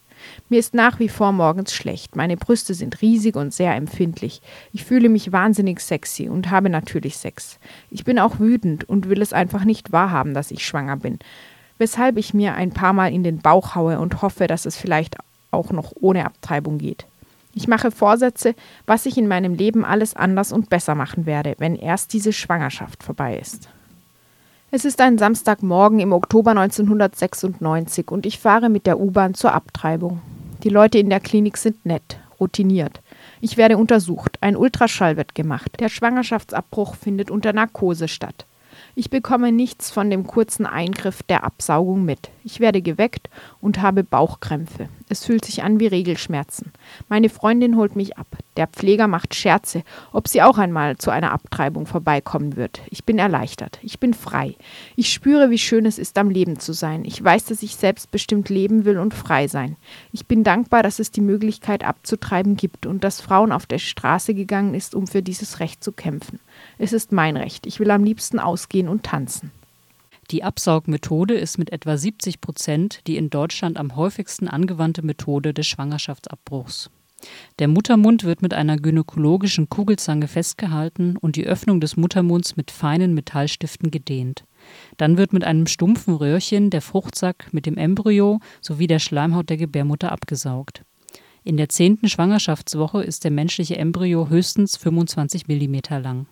Mir 0.48 0.58
ist 0.58 0.74
nach 0.74 0.98
wie 0.98 1.08
vor 1.08 1.32
morgens 1.32 1.72
schlecht. 1.72 2.16
Meine 2.16 2.36
Brüste 2.36 2.74
sind 2.74 3.02
riesig 3.02 3.36
und 3.36 3.52
sehr 3.52 3.74
empfindlich. 3.74 4.42
Ich 4.72 4.84
fühle 4.84 5.08
mich 5.08 5.32
wahnsinnig 5.32 5.80
sexy 5.80 6.28
und 6.28 6.50
habe 6.50 6.68
natürlich 6.68 7.16
Sex. 7.16 7.58
Ich 7.90 8.04
bin 8.04 8.18
auch 8.18 8.38
wütend 8.38 8.88
und 8.88 9.08
will 9.08 9.22
es 9.22 9.32
einfach 9.32 9.64
nicht 9.64 9.92
wahrhaben, 9.92 10.34
dass 10.34 10.50
ich 10.50 10.66
schwanger 10.66 10.96
bin 10.96 11.18
weshalb 11.82 12.16
ich 12.16 12.32
mir 12.32 12.54
ein 12.54 12.70
paar 12.70 12.92
Mal 12.92 13.12
in 13.12 13.24
den 13.24 13.38
Bauch 13.38 13.74
haue 13.74 13.98
und 13.98 14.22
hoffe, 14.22 14.46
dass 14.46 14.66
es 14.66 14.76
vielleicht 14.76 15.16
auch 15.50 15.72
noch 15.72 15.92
ohne 16.00 16.24
Abtreibung 16.24 16.78
geht. 16.78 17.06
Ich 17.54 17.66
mache 17.66 17.90
Vorsätze, 17.90 18.54
was 18.86 19.04
ich 19.04 19.18
in 19.18 19.26
meinem 19.26 19.54
Leben 19.54 19.84
alles 19.84 20.14
anders 20.14 20.52
und 20.52 20.70
besser 20.70 20.94
machen 20.94 21.26
werde, 21.26 21.56
wenn 21.58 21.74
erst 21.74 22.12
diese 22.12 22.32
Schwangerschaft 22.32 23.02
vorbei 23.02 23.36
ist. 23.36 23.68
Es 24.74 24.86
ist 24.86 25.02
ein 25.02 25.18
Samstagmorgen 25.18 26.00
im 26.00 26.14
Oktober 26.14 26.52
1996 26.52 28.10
und 28.10 28.24
ich 28.24 28.38
fahre 28.38 28.70
mit 28.70 28.86
der 28.86 28.98
U-Bahn 28.98 29.34
zur 29.34 29.52
Abtreibung. 29.52 30.22
Die 30.62 30.70
Leute 30.70 30.96
in 30.96 31.10
der 31.10 31.20
Klinik 31.20 31.58
sind 31.58 31.84
nett, 31.84 32.16
routiniert. 32.40 33.02
Ich 33.42 33.58
werde 33.58 33.76
untersucht, 33.76 34.38
ein 34.40 34.56
Ultraschall 34.56 35.18
wird 35.18 35.34
gemacht. 35.34 35.72
Der 35.78 35.90
Schwangerschaftsabbruch 35.90 36.94
findet 36.94 37.30
unter 37.30 37.52
Narkose 37.52 38.08
statt. 38.08 38.46
Ich 38.94 39.08
bekomme 39.08 39.52
nichts 39.52 39.90
von 39.90 40.10
dem 40.10 40.26
kurzen 40.26 40.66
Eingriff 40.66 41.22
der 41.22 41.44
Absaugung 41.44 42.04
mit. 42.04 42.28
Ich 42.44 42.60
werde 42.60 42.82
geweckt 42.82 43.30
und 43.58 43.80
habe 43.80 44.04
Bauchkrämpfe. 44.04 44.90
Es 45.08 45.24
fühlt 45.24 45.46
sich 45.46 45.62
an 45.62 45.80
wie 45.80 45.86
Regelschmerzen. 45.86 46.72
Meine 47.08 47.30
Freundin 47.30 47.76
holt 47.76 47.96
mich 47.96 48.18
ab. 48.18 48.26
Der 48.58 48.66
Pfleger 48.66 49.06
macht 49.06 49.34
Scherze, 49.34 49.82
ob 50.12 50.28
sie 50.28 50.42
auch 50.42 50.58
einmal 50.58 50.98
zu 50.98 51.10
einer 51.10 51.32
Abtreibung 51.32 51.86
vorbeikommen 51.86 52.56
wird. 52.56 52.82
Ich 52.90 53.04
bin 53.04 53.18
erleichtert. 53.18 53.78
Ich 53.82 53.98
bin 53.98 54.12
frei. 54.12 54.56
Ich 54.94 55.10
spüre, 55.10 55.48
wie 55.48 55.58
schön 55.58 55.86
es 55.86 55.98
ist, 55.98 56.18
am 56.18 56.28
Leben 56.28 56.58
zu 56.58 56.74
sein. 56.74 57.06
Ich 57.06 57.22
weiß, 57.22 57.46
dass 57.46 57.62
ich 57.62 57.76
selbstbestimmt 57.76 58.50
leben 58.50 58.84
will 58.84 58.98
und 58.98 59.14
frei 59.14 59.48
sein. 59.48 59.76
Ich 60.12 60.26
bin 60.26 60.44
dankbar, 60.44 60.82
dass 60.82 60.98
es 60.98 61.10
die 61.10 61.22
Möglichkeit 61.22 61.82
abzutreiben 61.82 62.56
gibt 62.56 62.84
und 62.84 63.04
dass 63.04 63.22
Frauen 63.22 63.52
auf 63.52 63.64
der 63.64 63.78
Straße 63.78 64.34
gegangen 64.34 64.74
ist, 64.74 64.94
um 64.94 65.06
für 65.06 65.22
dieses 65.22 65.60
Recht 65.60 65.82
zu 65.82 65.92
kämpfen. 65.92 66.40
Es 66.78 66.92
ist 66.92 67.12
mein 67.12 67.36
Recht. 67.36 67.66
Ich 67.66 67.80
will 67.80 67.90
am 67.90 68.04
liebsten 68.04 68.38
ausgehen 68.38 68.88
und 68.88 69.02
tanzen. 69.02 69.50
Die 70.30 70.44
Absaugmethode 70.44 71.34
ist 71.34 71.58
mit 71.58 71.70
etwa 71.70 71.96
70 71.96 72.40
Prozent 72.40 73.00
die 73.06 73.16
in 73.16 73.28
Deutschland 73.28 73.76
am 73.76 73.96
häufigsten 73.96 74.48
angewandte 74.48 75.02
Methode 75.02 75.52
des 75.52 75.66
Schwangerschaftsabbruchs. 75.66 76.90
Der 77.58 77.68
Muttermund 77.68 78.24
wird 78.24 78.42
mit 78.42 78.54
einer 78.54 78.76
gynäkologischen 78.76 79.68
Kugelzange 79.68 80.28
festgehalten 80.28 81.16
und 81.16 81.36
die 81.36 81.46
Öffnung 81.46 81.80
des 81.80 81.96
Muttermunds 81.96 82.56
mit 82.56 82.70
feinen 82.70 83.14
Metallstiften 83.14 83.90
gedehnt. 83.90 84.44
Dann 84.96 85.18
wird 85.18 85.32
mit 85.32 85.44
einem 85.44 85.66
stumpfen 85.66 86.14
Röhrchen 86.14 86.70
der 86.70 86.82
Fruchtsack 86.82 87.48
mit 87.52 87.66
dem 87.66 87.76
Embryo 87.76 88.40
sowie 88.60 88.86
der 88.86 88.98
Schleimhaut 88.98 89.50
der 89.50 89.56
Gebärmutter 89.56 90.10
abgesaugt. 90.10 90.82
In 91.44 91.56
der 91.56 91.68
zehnten 91.68 92.08
Schwangerschaftswoche 92.08 93.02
ist 93.02 93.24
der 93.24 93.32
menschliche 93.32 93.76
Embryo 93.76 94.28
höchstens 94.28 94.76
25 94.76 95.48
mm 95.48 95.76
lang. 96.00 96.26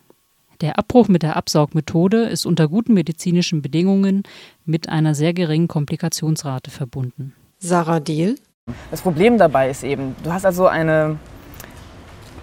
Der 0.60 0.78
Abbruch 0.78 1.08
mit 1.08 1.22
der 1.22 1.36
Absaugmethode 1.36 2.24
ist 2.24 2.44
unter 2.44 2.68
guten 2.68 2.92
medizinischen 2.92 3.62
Bedingungen 3.62 4.24
mit 4.66 4.90
einer 4.90 5.14
sehr 5.14 5.32
geringen 5.32 5.68
Komplikationsrate 5.68 6.70
verbunden. 6.70 7.34
Sarah 7.58 8.00
Deal. 8.00 8.34
Das 8.90 9.00
Problem 9.00 9.38
dabei 9.38 9.70
ist 9.70 9.82
eben, 9.82 10.14
du 10.22 10.32
hast 10.32 10.44
also 10.44 10.66
eine, 10.66 11.18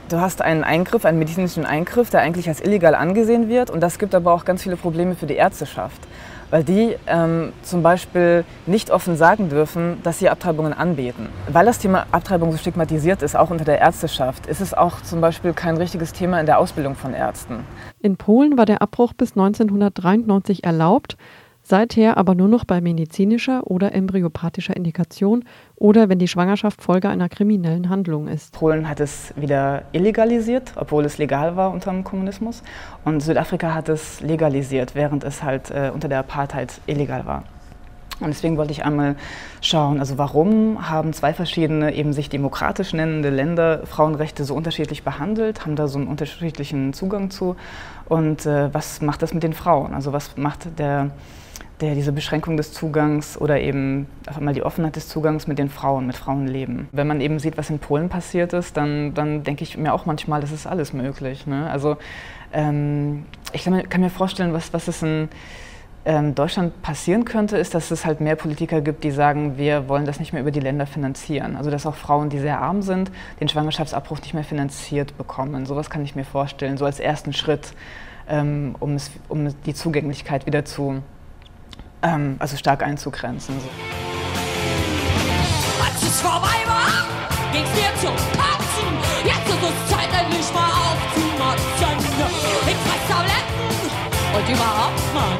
du 0.09 0.19
hast 0.19 0.41
einen 0.41 0.63
Eingriff, 0.63 1.05
einen 1.05 1.19
medizinischen 1.19 1.65
Eingriff, 1.65 2.09
der 2.09 2.21
eigentlich 2.21 2.49
als 2.49 2.59
illegal 2.59 2.95
angesehen 2.95 3.49
wird 3.49 3.69
und 3.69 3.81
das 3.81 3.99
gibt 3.99 4.15
aber 4.15 4.33
auch 4.33 4.45
ganz 4.45 4.63
viele 4.63 4.77
Probleme 4.77 5.15
für 5.15 5.27
die 5.27 5.35
Ärzteschaft 5.35 6.01
weil 6.49 6.63
die 6.63 6.95
ähm, 7.07 7.53
zum 7.63 7.83
Beispiel 7.83 8.45
nicht 8.65 8.91
offen 8.91 9.17
sagen 9.17 9.49
dürfen, 9.49 9.99
dass 10.03 10.19
sie 10.19 10.29
Abtreibungen 10.29 10.73
anbieten. 10.73 11.29
Weil 11.51 11.65
das 11.65 11.79
Thema 11.79 12.05
Abtreibung 12.11 12.51
so 12.51 12.57
stigmatisiert 12.57 13.21
ist, 13.21 13.35
auch 13.35 13.49
unter 13.49 13.65
der 13.65 13.79
Ärzteschaft, 13.79 14.47
ist 14.47 14.61
es 14.61 14.73
auch 14.73 15.01
zum 15.01 15.21
Beispiel 15.21 15.53
kein 15.53 15.77
richtiges 15.77 16.13
Thema 16.13 16.39
in 16.39 16.45
der 16.45 16.59
Ausbildung 16.59 16.95
von 16.95 17.13
Ärzten. 17.13 17.65
In 17.99 18.17
Polen 18.17 18.57
war 18.57 18.65
der 18.65 18.81
Abbruch 18.81 19.13
bis 19.13 19.31
1993 19.31 20.63
erlaubt 20.63 21.17
seither 21.67 22.17
aber 22.17 22.35
nur 22.35 22.47
noch 22.47 22.65
bei 22.65 22.81
medizinischer 22.81 23.67
oder 23.67 23.93
embryopathischer 23.93 24.75
Indikation 24.75 25.43
oder 25.75 26.09
wenn 26.09 26.19
die 26.19 26.27
Schwangerschaft 26.27 26.81
Folge 26.81 27.09
einer 27.09 27.29
kriminellen 27.29 27.89
Handlung 27.89 28.27
ist. 28.27 28.53
Polen 28.53 28.87
hat 28.87 28.99
es 28.99 29.33
wieder 29.35 29.83
illegalisiert, 29.91 30.73
obwohl 30.75 31.05
es 31.05 31.17
legal 31.17 31.55
war 31.55 31.71
unter 31.71 31.91
dem 31.91 32.03
Kommunismus. 32.03 32.63
Und 33.03 33.21
Südafrika 33.21 33.73
hat 33.73 33.89
es 33.89 34.21
legalisiert, 34.21 34.95
während 34.95 35.23
es 35.23 35.43
halt 35.43 35.69
äh, 35.71 35.91
unter 35.93 36.07
der 36.07 36.19
Apartheid 36.19 36.79
illegal 36.87 37.25
war. 37.25 37.43
Und 38.19 38.29
deswegen 38.29 38.57
wollte 38.57 38.71
ich 38.71 38.83
einmal 38.83 39.15
schauen, 39.61 39.99
also 39.99 40.17
warum 40.17 40.89
haben 40.89 41.13
zwei 41.13 41.33
verschiedene, 41.33 41.93
eben 41.93 42.13
sich 42.13 42.29
demokratisch 42.29 42.93
nennende 42.93 43.29
Länder 43.29 43.85
Frauenrechte 43.85 44.43
so 44.43 44.55
unterschiedlich 44.55 45.03
behandelt, 45.03 45.65
haben 45.65 45.75
da 45.75 45.87
so 45.87 45.99
einen 45.99 46.07
unterschiedlichen 46.07 46.93
Zugang 46.93 47.29
zu 47.29 47.55
und 48.05 48.47
äh, 48.47 48.73
was 48.73 49.01
macht 49.01 49.21
das 49.21 49.35
mit 49.35 49.43
den 49.43 49.53
Frauen? 49.53 49.93
Also 49.93 50.13
was 50.13 50.35
macht 50.35 50.79
der 50.79 51.11
der 51.81 51.93
diese 51.93 52.11
Beschränkung 52.11 52.57
des 52.57 52.73
Zugangs 52.73 53.39
oder 53.39 53.59
eben 53.59 54.07
auf 54.27 54.37
einmal 54.37 54.53
die 54.53 54.63
Offenheit 54.63 54.95
des 54.95 55.07
Zugangs 55.07 55.45
mit 55.47 55.59
den 55.59 55.69
Frauen, 55.69 56.07
mit 56.07 56.15
Frauenleben. 56.15 56.89
Wenn 56.91 57.07
man 57.07 57.21
eben 57.21 57.39
sieht, 57.39 57.57
was 57.57 57.69
in 57.69 57.79
Polen 57.79 58.09
passiert 58.09 58.53
ist, 58.53 58.77
dann, 58.77 59.13
dann 59.13 59.43
denke 59.43 59.63
ich 59.63 59.77
mir 59.77 59.93
auch 59.93 60.05
manchmal, 60.05 60.41
das 60.41 60.51
ist 60.51 60.65
alles 60.65 60.93
möglich. 60.93 61.45
Ne? 61.45 61.69
Also 61.69 61.97
ähm, 62.51 63.25
ich 63.53 63.63
kann 63.63 63.73
mir, 63.73 63.83
kann 63.83 64.01
mir, 64.01 64.09
vorstellen, 64.09 64.53
was, 64.53 64.73
was 64.73 64.87
es 64.87 65.03
in 65.03 65.29
ähm, 66.05 66.33
Deutschland 66.33 66.81
passieren 66.81 67.25
könnte, 67.25 67.57
ist, 67.57 67.75
dass 67.75 67.91
es 67.91 68.05
halt 68.05 68.21
mehr 68.21 68.35
Politiker 68.35 68.81
gibt, 68.81 69.03
die 69.03 69.11
sagen, 69.11 69.57
wir 69.57 69.87
wollen 69.87 70.05
das 70.05 70.19
nicht 70.19 70.33
mehr 70.33 70.41
über 70.41 70.51
die 70.51 70.59
Länder 70.59 70.87
finanzieren. 70.87 71.55
Also 71.55 71.69
dass 71.69 71.85
auch 71.85 71.95
Frauen, 71.95 72.29
die 72.29 72.39
sehr 72.39 72.59
arm 72.59 72.81
sind, 72.81 73.11
den 73.39 73.49
Schwangerschaftsabbruch 73.49 74.19
nicht 74.21 74.33
mehr 74.33 74.43
finanziert 74.43 75.15
bekommen. 75.15 75.67
Sowas 75.67 75.91
kann 75.91 76.03
ich 76.03 76.15
mir 76.15 76.25
vorstellen, 76.25 76.77
so 76.77 76.85
als 76.85 76.99
ersten 76.99 77.33
Schritt, 77.33 77.73
ähm, 78.27 78.75
um, 78.79 78.95
es, 78.95 79.11
um 79.27 79.49
die 79.65 79.75
Zugänglichkeit 79.75 80.47
wieder 80.47 80.65
zu 80.65 81.03
ähm, 82.01 82.35
also 82.39 82.57
stark 82.57 82.83
einzugrenzen. 82.83 83.59
So. 83.59 83.69
Als 85.83 86.03
es 86.03 86.21
vorbei 86.21 86.57
war, 86.65 87.05
ging's 87.51 87.69
mir 87.73 87.91
zum 87.99 88.15
Kotzen. 88.37 88.89
Jetzt 89.23 89.47
ist 89.47 89.63
es 89.63 89.89
Zeit, 89.91 90.09
endlich 90.13 90.53
mal 90.53 90.69
aufzumatzen. 90.69 91.97
Ich 92.67 92.77
fress 92.85 93.03
Tabletten 93.09 93.67
und 94.35 94.49
überhaupt, 94.49 95.13
Mann. 95.13 95.37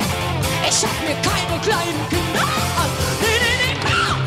Ich 0.70 0.84
hab 0.84 0.98
mir 1.02 1.16
keine 1.22 1.60
kleinen 1.62 2.10
Kinder 2.10 2.42
an. 2.42 2.90
Nee, 3.22 3.40
nee, 3.44 3.58
nee, 3.62 3.76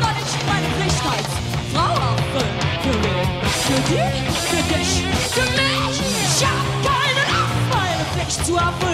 kann 0.01 0.15
ich 0.17 0.31
meine 0.47 0.67
Pflicht 0.75 1.03
als 1.05 1.31
Frau 1.73 1.93
erfüllen. 1.93 2.57
Für 2.81 2.97
wen? 3.03 3.29
Für 3.69 3.81
dich? 3.91 4.19
Für 4.49 4.63
dich? 4.73 4.91
Für 5.31 5.47
mich? 5.51 5.95
Ich 6.23 6.45
hab 6.45 6.65
keine 6.83 7.23
Lust, 7.31 7.61
meine 7.71 8.05
Pflicht 8.13 8.45
zu 8.45 8.55
erfüllen. 8.55 8.90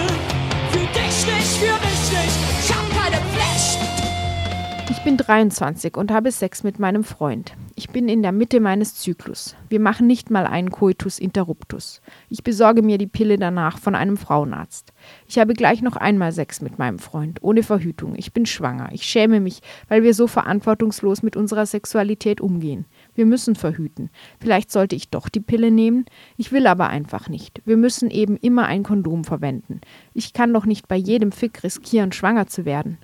Bin 5.18 5.26
23 5.26 5.98
und 5.98 6.12
habe 6.12 6.32
Sex 6.32 6.64
mit 6.64 6.80
meinem 6.80 7.04
Freund. 7.04 7.54
Ich 7.76 7.90
bin 7.90 8.08
in 8.08 8.22
der 8.22 8.32
Mitte 8.32 8.60
meines 8.60 8.96
Zyklus. 8.96 9.56
Wir 9.70 9.80
machen 9.80 10.06
nicht 10.06 10.30
mal 10.30 10.46
einen 10.46 10.70
Coitus 10.70 11.18
interruptus. 11.18 12.02
Ich 12.30 12.44
besorge 12.44 12.82
mir 12.84 12.98
die 12.98 13.08
Pille 13.08 13.38
danach 13.38 13.80
von 13.80 13.96
einem 13.96 14.18
Frauenarzt. 14.18 14.94
Ich 15.28 15.40
habe 15.40 15.54
gleich 15.54 15.82
noch 15.82 15.96
einmal 15.96 16.32
Sex 16.32 16.62
mit 16.62 16.78
meinem 16.78 17.00
Freund, 17.00 17.40
ohne 17.42 17.64
Verhütung. 17.64 18.14
Ich 18.16 18.34
bin 18.34 18.46
schwanger. 18.46 18.90
Ich 18.92 19.04
schäme 19.04 19.40
mich, 19.40 19.62
weil 19.88 20.04
wir 20.04 20.14
so 20.14 20.28
verantwortungslos 20.28 21.24
mit 21.24 21.36
unserer 21.36 21.66
Sexualität 21.66 22.40
umgehen. 22.40 22.86
Wir 23.16 23.26
müssen 23.26 23.56
verhüten. 23.56 24.10
Vielleicht 24.40 24.72
sollte 24.72 24.96
ich 24.96 25.10
doch 25.10 25.30
die 25.30 25.40
Pille 25.40 25.72
nehmen. 25.72 26.06
Ich 26.38 26.52
will 26.52 26.68
aber 26.68 26.90
einfach 26.90 27.28
nicht. 27.30 27.62
Wir 27.66 27.78
müssen 27.78 28.12
eben 28.12 28.38
immer 28.38 28.66
ein 28.66 28.84
Kondom 28.84 29.24
verwenden. 29.24 29.82
Ich 30.14 30.34
kann 30.34 30.54
doch 30.54 30.66
nicht 30.66 30.88
bei 30.88 30.96
jedem 30.96 31.32
Fick 31.32 31.64
riskieren, 31.64 32.12
schwanger 32.12 32.48
zu 32.48 32.66
werden. 32.66 33.00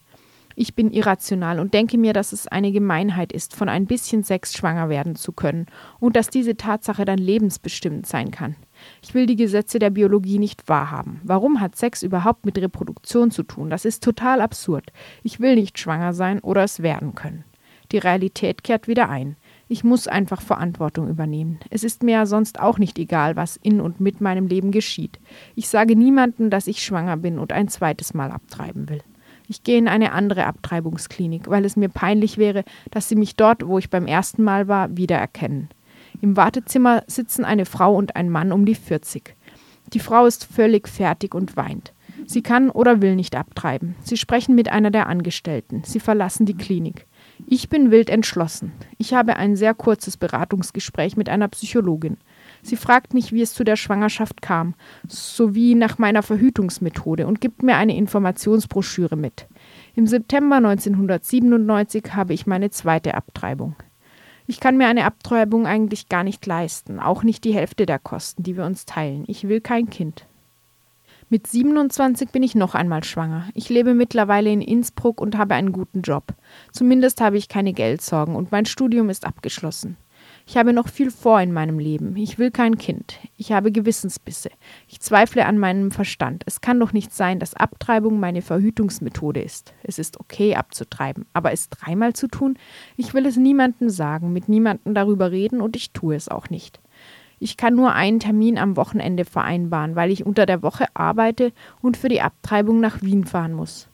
Ich 0.56 0.76
bin 0.76 0.92
irrational 0.92 1.60
und 1.60 1.74
denke 1.74 1.98
mir, 1.98 2.14
dass 2.14 2.32
es 2.34 2.48
eine 2.48 2.72
Gemeinheit 2.72 3.32
ist, 3.32 3.56
von 3.56 3.70
ein 3.70 3.86
bisschen 3.86 4.24
Sex 4.24 4.54
schwanger 4.54 4.90
werden 4.90 5.16
zu 5.16 5.32
können 5.32 5.66
und 6.00 6.16
dass 6.16 6.30
diese 6.30 6.58
Tatsache 6.58 7.06
dann 7.06 7.18
lebensbestimmend 7.18 8.06
sein 8.06 8.32
kann. 8.32 8.56
Ich 9.02 9.14
will 9.14 9.26
die 9.26 9.36
Gesetze 9.36 9.80
der 9.80 9.90
Biologie 9.90 10.40
nicht 10.40 10.68
wahrhaben. 10.68 11.22
Warum 11.24 11.60
hat 11.60 11.76
Sex 11.76 12.04
überhaupt 12.04 12.46
mit 12.46 12.58
Reproduktion 12.58 13.32
zu 13.32 13.44
tun? 13.44 13.70
Das 13.70 13.86
ist 13.86 14.04
total 14.04 14.42
absurd. 14.42 14.92
Ich 15.24 15.40
will 15.40 15.56
nicht 15.56 15.80
schwanger 15.80 16.14
sein 16.14 16.40
oder 16.40 16.64
es 16.64 16.82
werden 16.82 17.16
können. 17.16 17.44
Die 17.92 17.98
Realität 18.00 18.64
kehrt 18.64 18.88
wieder 18.88 19.10
ein. 19.10 19.36
Ich 19.68 19.84
muss 19.84 20.08
einfach 20.08 20.42
Verantwortung 20.42 21.08
übernehmen. 21.08 21.60
Es 21.70 21.84
ist 21.84 22.04
mir 22.04 22.12
ja 22.12 22.26
sonst 22.26 22.60
auch 22.60 22.78
nicht 22.78 23.00
egal, 23.00 23.36
was 23.36 23.56
in 23.58 23.82
und 23.82 24.00
mit 24.00 24.20
meinem 24.22 24.48
Leben 24.48 24.72
geschieht. 24.72 25.20
Ich 25.56 25.70
sage 25.70 25.96
niemandem, 25.96 26.50
dass 26.50 26.68
ich 26.68 26.84
schwanger 26.84 27.18
bin 27.18 27.40
und 27.40 27.52
ein 27.52 27.68
zweites 27.68 28.14
Mal 28.14 28.32
abtreiben 28.32 28.90
will. 28.90 29.02
Ich 29.48 29.64
gehe 29.64 29.78
in 29.78 29.88
eine 29.88 30.14
andere 30.14 30.46
Abtreibungsklinik, 30.46 31.50
weil 31.50 31.66
es 31.66 31.76
mir 31.76 31.90
peinlich 31.90 32.38
wäre, 32.38 32.64
dass 32.92 33.10
sie 33.10 33.16
mich 33.16 33.36
dort, 33.36 33.68
wo 33.68 33.78
ich 33.78 33.90
beim 33.90 34.08
ersten 34.08 34.44
Mal 34.44 34.68
war, 34.68 34.96
wiedererkennen. 34.98 35.70
Im 36.22 36.38
Wartezimmer 36.38 37.04
sitzen 37.08 37.44
eine 37.44 37.66
Frau 37.66 37.96
und 37.96 38.16
ein 38.16 38.30
Mann 38.30 38.52
um 38.52 38.66
die 38.66 38.76
40. 38.76 39.36
Die 39.94 40.00
Frau 40.00 40.26
ist 40.26 40.46
völlig 40.46 40.88
fertig 40.88 41.36
und 41.36 41.58
weint. 41.58 41.94
Sie 42.26 42.42
kann 42.42 42.70
oder 42.70 43.02
will 43.02 43.16
nicht 43.16 43.36
abtreiben. 43.36 43.96
Sie 44.02 44.18
sprechen 44.18 44.56
mit 44.56 44.70
einer 44.70 44.92
der 44.92 45.08
Angestellten. 45.08 45.84
Sie 45.84 46.00
verlassen 46.00 46.46
die 46.46 46.56
Klinik. 46.56 47.06
Ich 47.48 47.70
bin 47.70 47.92
wild 47.92 48.10
entschlossen. 48.10 48.72
Ich 48.98 49.14
habe 49.14 49.36
ein 49.36 49.56
sehr 49.56 49.74
kurzes 49.74 50.18
Beratungsgespräch 50.18 51.18
mit 51.18 51.30
einer 51.30 51.48
Psychologin. 51.50 52.18
Sie 52.64 52.78
fragt 52.78 53.14
mich, 53.14 53.34
wie 53.34 53.42
es 53.42 53.54
zu 53.54 53.66
der 53.66 53.76
Schwangerschaft 53.76 54.42
kam, 54.42 54.74
sowie 55.08 55.76
nach 55.76 55.98
meiner 55.98 56.24
Verhütungsmethode 56.24 57.28
und 57.28 57.42
gibt 57.42 57.62
mir 57.62 57.76
eine 57.76 57.96
Informationsbroschüre 57.96 59.18
mit. 59.18 59.48
Im 59.96 60.08
September 60.08 60.56
1997 60.56 62.16
habe 62.16 62.34
ich 62.34 62.48
meine 62.48 62.72
zweite 62.72 63.14
Abtreibung. 63.16 63.76
Ich 64.48 64.60
kann 64.60 64.78
mir 64.78 64.88
eine 64.88 65.06
Abtreibung 65.06 65.68
eigentlich 65.68 66.10
gar 66.10 66.24
nicht 66.24 66.46
leisten, 66.46 67.00
auch 67.00 67.24
nicht 67.24 67.44
die 67.44 67.54
Hälfte 67.54 67.86
der 67.86 68.00
Kosten, 68.00 68.44
die 68.44 68.58
wir 68.58 68.66
uns 68.66 68.86
teilen. 68.86 69.26
Ich 69.28 69.48
will 69.48 69.62
kein 69.62 69.90
Kind. 69.90 70.26
Mit 71.30 71.48
27 71.48 72.30
bin 72.30 72.44
ich 72.44 72.54
noch 72.54 72.76
einmal 72.76 73.04
schwanger. 73.04 73.50
Ich 73.54 73.70
lebe 73.70 73.94
mittlerweile 73.94 74.52
in 74.52 74.62
Innsbruck 74.62 75.20
und 75.20 75.38
habe 75.38 75.56
einen 75.56 75.72
guten 75.72 76.02
Job. 76.02 76.34
Zumindest 76.72 77.22
habe 77.22 77.38
ich 77.38 77.50
keine 77.50 77.74
Geldsorgen 77.74 78.36
und 78.36 78.52
mein 78.52 78.66
Studium 78.66 79.10
ist 79.10 79.26
abgeschlossen. 79.26 79.98
Ich 80.46 80.58
habe 80.58 80.74
noch 80.74 80.90
viel 80.90 81.10
vor 81.10 81.40
in 81.40 81.54
meinem 81.54 81.80
Leben. 81.80 82.18
Ich 82.18 82.38
will 82.38 82.52
kein 82.52 82.78
Kind. 82.78 83.20
Ich 83.38 83.54
habe 83.54 83.72
Gewissensbisse. 83.72 84.50
Ich 84.90 85.00
zweifle 85.00 85.46
an 85.46 85.58
meinem 85.58 85.90
Verstand. 85.92 86.44
Es 86.46 86.60
kann 86.60 86.80
doch 86.80 86.92
nicht 86.92 87.14
sein, 87.14 87.40
dass 87.40 87.54
Abtreibung 87.54 88.20
meine 88.20 88.42
Verhütungsmethode 88.42 89.42
ist. 89.42 89.74
Es 89.84 90.00
ist 90.00 90.20
okay 90.20 90.56
abzutreiben, 90.56 91.26
aber 91.32 91.54
es 91.54 91.70
dreimal 91.70 92.14
zu 92.14 92.28
tun? 92.28 92.58
Ich 92.98 93.14
will 93.14 93.26
es 93.26 93.38
niemandem 93.38 93.90
sagen, 93.90 94.34
mit 94.34 94.50
niemandem 94.50 94.94
darüber 94.94 95.32
reden 95.32 95.62
und 95.62 95.78
ich 95.78 95.92
tue 95.92 96.16
es 96.16 96.28
auch 96.28 96.50
nicht. 96.50 96.82
Ich 97.40 97.58
kann 97.58 97.76
nur 97.76 97.94
einen 97.94 98.20
Termin 98.20 98.58
am 98.58 98.76
Wochenende 98.76 99.26
vereinbaren, 99.26 99.96
weil 99.96 100.12
ich 100.12 100.26
unter 100.26 100.46
der 100.46 100.62
Woche 100.62 100.86
arbeite 100.94 101.52
und 101.82 101.98
für 101.98 102.10
die 102.10 102.22
Abtreibung 102.22 102.80
nach 102.80 103.02
Wien 103.02 103.26
fahren 103.26 103.54
muss. 103.54 103.88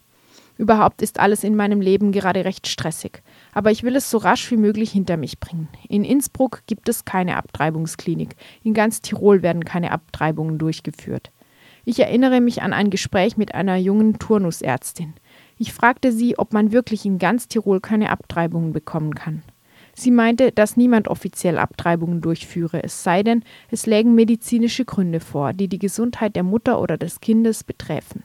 Überhaupt 0.57 1.01
ist 1.01 1.19
alles 1.19 1.43
in 1.43 1.55
meinem 1.55 1.79
Leben 1.79 2.11
gerade 2.11 2.43
recht 2.43 2.67
stressig. 2.67 3.23
Aber 3.53 3.71
ich 3.71 3.83
will 3.83 3.95
es 3.95 4.09
so 4.09 4.17
rasch 4.17 4.49
wie 4.51 4.57
möglich 4.57 4.91
hinter 4.91 5.17
mich 5.17 5.39
bringen. 5.39 5.67
In 5.87 6.03
Innsbruck 6.03 6.61
gibt 6.67 6.87
es 6.89 7.05
keine 7.05 7.37
Abtreibungsklinik. 7.37 8.35
In 8.63 8.73
ganz 8.73 9.01
Tirol 9.01 9.41
werden 9.41 9.65
keine 9.65 9.91
Abtreibungen 9.91 10.57
durchgeführt. 10.57 11.31
Ich 11.85 11.99
erinnere 11.99 12.41
mich 12.41 12.61
an 12.61 12.73
ein 12.73 12.89
Gespräch 12.89 13.37
mit 13.37 13.55
einer 13.55 13.75
jungen 13.75 14.19
Turnusärztin. 14.19 15.13
Ich 15.57 15.73
fragte 15.73 16.11
sie, 16.11 16.37
ob 16.37 16.53
man 16.53 16.71
wirklich 16.71 17.05
in 17.05 17.17
ganz 17.17 17.47
Tirol 17.47 17.79
keine 17.79 18.11
Abtreibungen 18.11 18.73
bekommen 18.73 19.15
kann. 19.15 19.43
Sie 19.93 20.11
meinte, 20.11 20.51
dass 20.51 20.77
niemand 20.77 21.07
offiziell 21.07 21.57
Abtreibungen 21.57 22.21
durchführe, 22.21 22.83
es 22.83 23.03
sei 23.03 23.23
denn, 23.23 23.43
es 23.69 23.85
lägen 23.85 24.15
medizinische 24.15 24.85
Gründe 24.85 25.19
vor, 25.19 25.51
die 25.51 25.67
die 25.67 25.79
Gesundheit 25.79 26.35
der 26.35 26.43
Mutter 26.43 26.79
oder 26.79 26.97
des 26.97 27.19
Kindes 27.19 27.63
betreffen. 27.65 28.23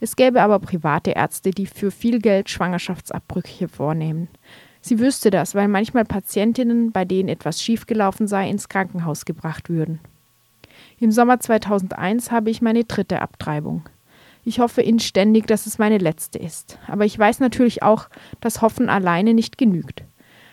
Es 0.00 0.16
gäbe 0.16 0.42
aber 0.42 0.58
private 0.60 1.10
Ärzte, 1.10 1.50
die 1.50 1.66
für 1.66 1.90
viel 1.90 2.20
Geld 2.20 2.50
Schwangerschaftsabbrüche 2.50 3.68
vornehmen. 3.68 4.28
Sie 4.80 5.00
wüsste 5.00 5.30
das, 5.30 5.54
weil 5.54 5.68
manchmal 5.68 6.04
Patientinnen, 6.04 6.92
bei 6.92 7.04
denen 7.04 7.28
etwas 7.28 7.60
schiefgelaufen 7.62 8.28
sei, 8.28 8.48
ins 8.48 8.68
Krankenhaus 8.68 9.24
gebracht 9.24 9.68
würden. 9.68 10.00
Im 11.00 11.10
Sommer 11.10 11.40
2001 11.40 12.30
habe 12.30 12.50
ich 12.50 12.62
meine 12.62 12.84
dritte 12.84 13.20
Abtreibung. 13.20 13.88
Ich 14.44 14.60
hoffe 14.60 14.82
inständig, 14.82 15.46
dass 15.46 15.66
es 15.66 15.78
meine 15.78 15.98
letzte 15.98 16.38
ist. 16.38 16.78
Aber 16.86 17.04
ich 17.04 17.18
weiß 17.18 17.40
natürlich 17.40 17.82
auch, 17.82 18.08
dass 18.40 18.62
Hoffen 18.62 18.88
alleine 18.88 19.34
nicht 19.34 19.58
genügt. 19.58 20.04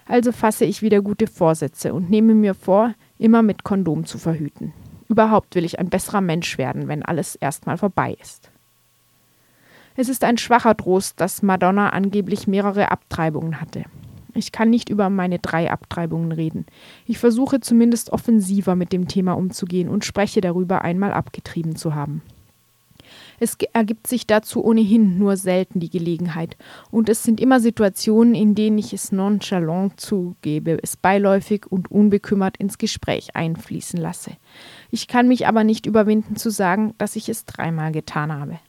Also 0.08 0.32
fasse 0.32 0.66
ich 0.66 0.82
wieder 0.82 1.02
gute 1.02 1.28
Vorsätze 1.28 1.94
und 1.94 2.10
nehme 2.10 2.34
mir 2.34 2.54
vor, 2.56 2.94
immer 3.18 3.42
mit 3.42 3.64
Kondom 3.64 4.06
zu 4.06 4.18
verhüten. 4.18 4.74
Überhaupt 5.08 5.56
will 5.56 5.66
ich 5.66 5.80
ein 5.80 5.90
besserer 5.90 6.22
Mensch 6.22 6.58
werden, 6.58 6.88
wenn 6.88 7.04
alles 7.04 7.36
erstmal 7.36 7.78
vorbei 7.78 8.18
ist. 8.22 8.52
Es 9.98 10.10
ist 10.10 10.26
ein 10.26 10.38
schwacher 10.38 10.76
Trost, 10.76 11.22
dass 11.22 11.42
Madonna 11.42 11.90
angeblich 11.90 12.48
mehrere 12.48 12.92
Abtreibungen 12.92 13.62
hatte. 13.62 13.86
Ich 14.34 14.52
kann 14.52 14.70
nicht 14.70 14.90
über 14.90 15.10
meine 15.10 15.40
drei 15.40 15.72
Abtreibungen 15.72 16.34
reden. 16.34 16.66
Ich 17.06 17.18
versuche 17.18 17.62
zumindest 17.62 18.12
offensiver 18.12 18.76
mit 18.76 18.92
dem 18.92 19.08
Thema 19.08 19.34
umzugehen 19.34 19.88
und 19.88 20.04
spreche 20.04 20.42
darüber, 20.42 20.82
einmal 20.82 21.14
abgetrieben 21.14 21.78
zu 21.78 21.96
haben. 21.96 22.22
Es 23.40 23.58
ergibt 23.72 24.08
sich 24.08 24.28
dazu 24.28 24.64
ohnehin 24.64 25.18
nur 25.18 25.38
selten 25.38 25.80
die 25.80 25.90
Gelegenheit, 25.90 26.58
und 26.92 27.08
es 27.08 27.24
sind 27.24 27.40
immer 27.40 27.62
Situationen, 27.62 28.34
in 28.34 28.56
denen 28.56 28.78
ich 28.78 28.92
es 28.94 29.12
nonchalant 29.12 30.00
zugebe, 30.00 30.78
es 30.82 30.98
beiläufig 30.98 31.68
und 31.70 31.90
unbekümmert 31.92 32.58
ins 32.58 32.78
Gespräch 32.78 33.36
einfließen 33.36 34.00
lasse. 34.00 34.32
Ich 34.92 35.08
kann 35.08 35.28
mich 35.28 35.48
aber 35.48 35.64
nicht 35.64 35.86
überwinden 35.86 36.36
zu 36.36 36.50
sagen, 36.50 36.94
dass 36.98 37.16
ich 37.16 37.30
es 37.30 37.46
dreimal 37.46 37.92
getan 37.94 38.34
habe 38.34 38.60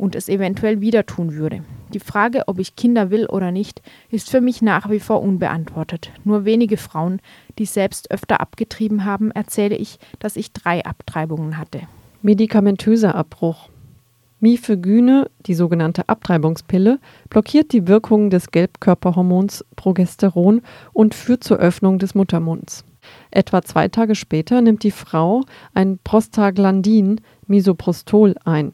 und 0.00 0.16
es 0.16 0.30
eventuell 0.30 0.80
wieder 0.80 1.04
tun 1.04 1.34
würde. 1.34 1.62
Die 1.92 2.00
Frage, 2.00 2.44
ob 2.46 2.58
ich 2.58 2.74
Kinder 2.74 3.10
will 3.10 3.26
oder 3.26 3.52
nicht, 3.52 3.82
ist 4.10 4.30
für 4.30 4.40
mich 4.40 4.62
nach 4.62 4.88
wie 4.88 4.98
vor 4.98 5.20
unbeantwortet. 5.20 6.10
Nur 6.24 6.46
wenige 6.46 6.78
Frauen, 6.78 7.20
die 7.58 7.66
selbst 7.66 8.10
öfter 8.10 8.40
abgetrieben 8.40 9.04
haben, 9.04 9.30
erzähle 9.30 9.76
ich, 9.76 9.98
dass 10.18 10.36
ich 10.36 10.52
drei 10.52 10.84
Abtreibungen 10.84 11.58
hatte. 11.58 11.82
Medikamentöser 12.22 13.14
Abbruch. 13.14 13.68
Mifegyne, 14.40 15.30
die 15.44 15.54
sogenannte 15.54 16.08
Abtreibungspille, 16.08 16.98
blockiert 17.28 17.72
die 17.72 17.86
Wirkung 17.86 18.30
des 18.30 18.50
Gelbkörperhormons 18.50 19.66
Progesteron 19.76 20.62
und 20.94 21.14
führt 21.14 21.44
zur 21.44 21.58
Öffnung 21.58 21.98
des 21.98 22.14
Muttermunds. 22.14 22.86
Etwa 23.30 23.60
zwei 23.60 23.88
Tage 23.88 24.14
später 24.14 24.62
nimmt 24.62 24.82
die 24.82 24.90
Frau 24.92 25.42
ein 25.74 25.98
Prostaglandin, 26.02 27.20
Misoprostol, 27.46 28.34
ein 28.44 28.72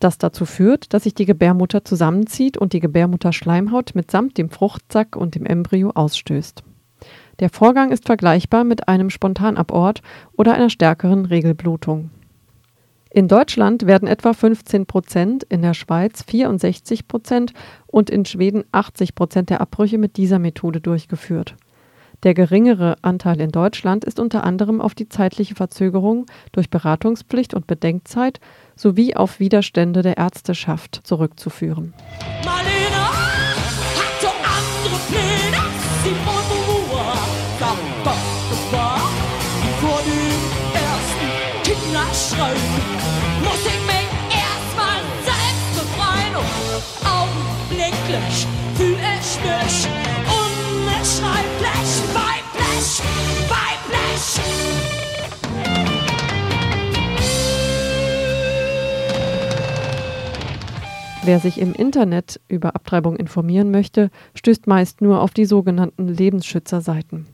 das 0.00 0.18
dazu 0.18 0.44
führt, 0.44 0.92
dass 0.92 1.04
sich 1.04 1.14
die 1.14 1.26
Gebärmutter 1.26 1.84
zusammenzieht 1.84 2.56
und 2.56 2.72
die 2.72 2.80
Gebärmutterschleimhaut 2.80 3.94
mitsamt 3.94 4.38
dem 4.38 4.50
Fruchtsack 4.50 5.14
und 5.14 5.34
dem 5.34 5.46
Embryo 5.46 5.90
ausstößt. 5.90 6.64
Der 7.38 7.50
Vorgang 7.50 7.90
ist 7.90 8.06
vergleichbar 8.06 8.64
mit 8.64 8.88
einem 8.88 9.10
Spontanabort 9.10 10.02
oder 10.36 10.54
einer 10.54 10.70
stärkeren 10.70 11.24
Regelblutung. 11.24 12.10
In 13.12 13.26
Deutschland 13.26 13.86
werden 13.86 14.06
etwa 14.06 14.32
15 14.32 14.86
Prozent, 14.86 15.42
in 15.44 15.62
der 15.62 15.74
Schweiz 15.74 16.22
64 16.22 17.08
Prozent 17.08 17.52
und 17.86 18.08
in 18.08 18.24
Schweden 18.24 18.64
80 18.70 19.16
Prozent 19.16 19.50
der 19.50 19.60
Abbrüche 19.60 19.98
mit 19.98 20.16
dieser 20.16 20.38
Methode 20.38 20.80
durchgeführt. 20.80 21.56
Der 22.22 22.34
geringere 22.34 22.96
Anteil 23.02 23.40
in 23.40 23.50
Deutschland 23.50 24.04
ist 24.04 24.20
unter 24.20 24.44
anderem 24.44 24.80
auf 24.80 24.94
die 24.94 25.08
zeitliche 25.08 25.54
Verzögerung 25.54 26.26
durch 26.52 26.68
Beratungspflicht 26.68 27.54
und 27.54 27.66
Bedenkzeit 27.66 28.40
sowie 28.76 29.16
auf 29.16 29.40
Widerstände 29.40 30.02
der 30.02 30.18
Ärzteschaft 30.18 31.00
zurückzuführen. 31.04 31.94
Marlene 32.44 32.59
Wer 61.22 61.38
sich 61.38 61.60
im 61.60 61.74
Internet 61.74 62.40
über 62.48 62.74
Abtreibung 62.74 63.16
informieren 63.16 63.70
möchte, 63.70 64.10
stößt 64.34 64.66
meist 64.66 65.02
nur 65.02 65.20
auf 65.20 65.32
die 65.32 65.44
sogenannten 65.44 66.08
Lebensschützerseiten. 66.08 67.26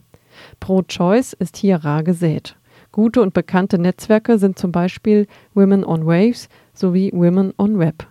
Pro-Choice 0.59 1.33
ist 1.33 1.55
hier 1.55 1.77
rar 1.77 2.03
gesät. 2.03 2.57
Gute 2.91 3.21
und 3.21 3.33
bekannte 3.33 3.79
Netzwerke 3.79 4.39
sind 4.39 4.59
zum 4.59 4.73
Beispiel 4.73 5.27
Women 5.53 5.85
on 5.85 6.05
Waves 6.05 6.49
sowie 6.73 7.11
Women 7.13 7.53
on 7.57 7.79
Web. 7.79 8.07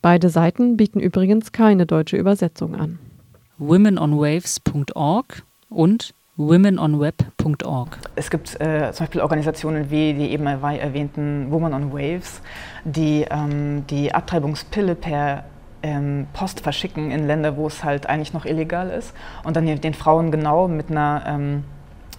Beide 0.00 0.30
Seiten 0.30 0.78
bieten 0.78 1.00
übrigens 1.00 1.52
keine 1.52 1.84
deutsche 1.84 2.16
Übersetzung 2.16 2.74
an. 2.74 2.98
womenonwaves.org 3.58 5.42
und 5.68 6.14
womenonweb.org. 6.48 7.98
Es 8.16 8.30
gibt 8.30 8.60
äh, 8.60 8.92
zum 8.92 9.06
Beispiel 9.06 9.20
Organisationen 9.20 9.90
wie 9.90 10.14
die 10.14 10.30
eben 10.30 10.46
erwähnten 10.46 11.50
Women 11.50 11.74
on 11.74 11.92
Waves, 11.92 12.40
die 12.84 13.26
ähm, 13.30 13.86
die 13.88 14.14
Abtreibungspille 14.14 14.94
per 14.94 15.44
ähm, 15.82 16.26
Post 16.32 16.60
verschicken 16.60 17.10
in 17.10 17.26
Länder, 17.26 17.56
wo 17.56 17.66
es 17.66 17.84
halt 17.84 18.06
eigentlich 18.06 18.32
noch 18.32 18.46
illegal 18.46 18.90
ist 18.90 19.14
und 19.44 19.56
dann 19.56 19.66
den 19.66 19.94
Frauen 19.94 20.30
genau 20.30 20.68
mit 20.68 20.90
einer 20.90 21.22
ähm, 21.26 21.64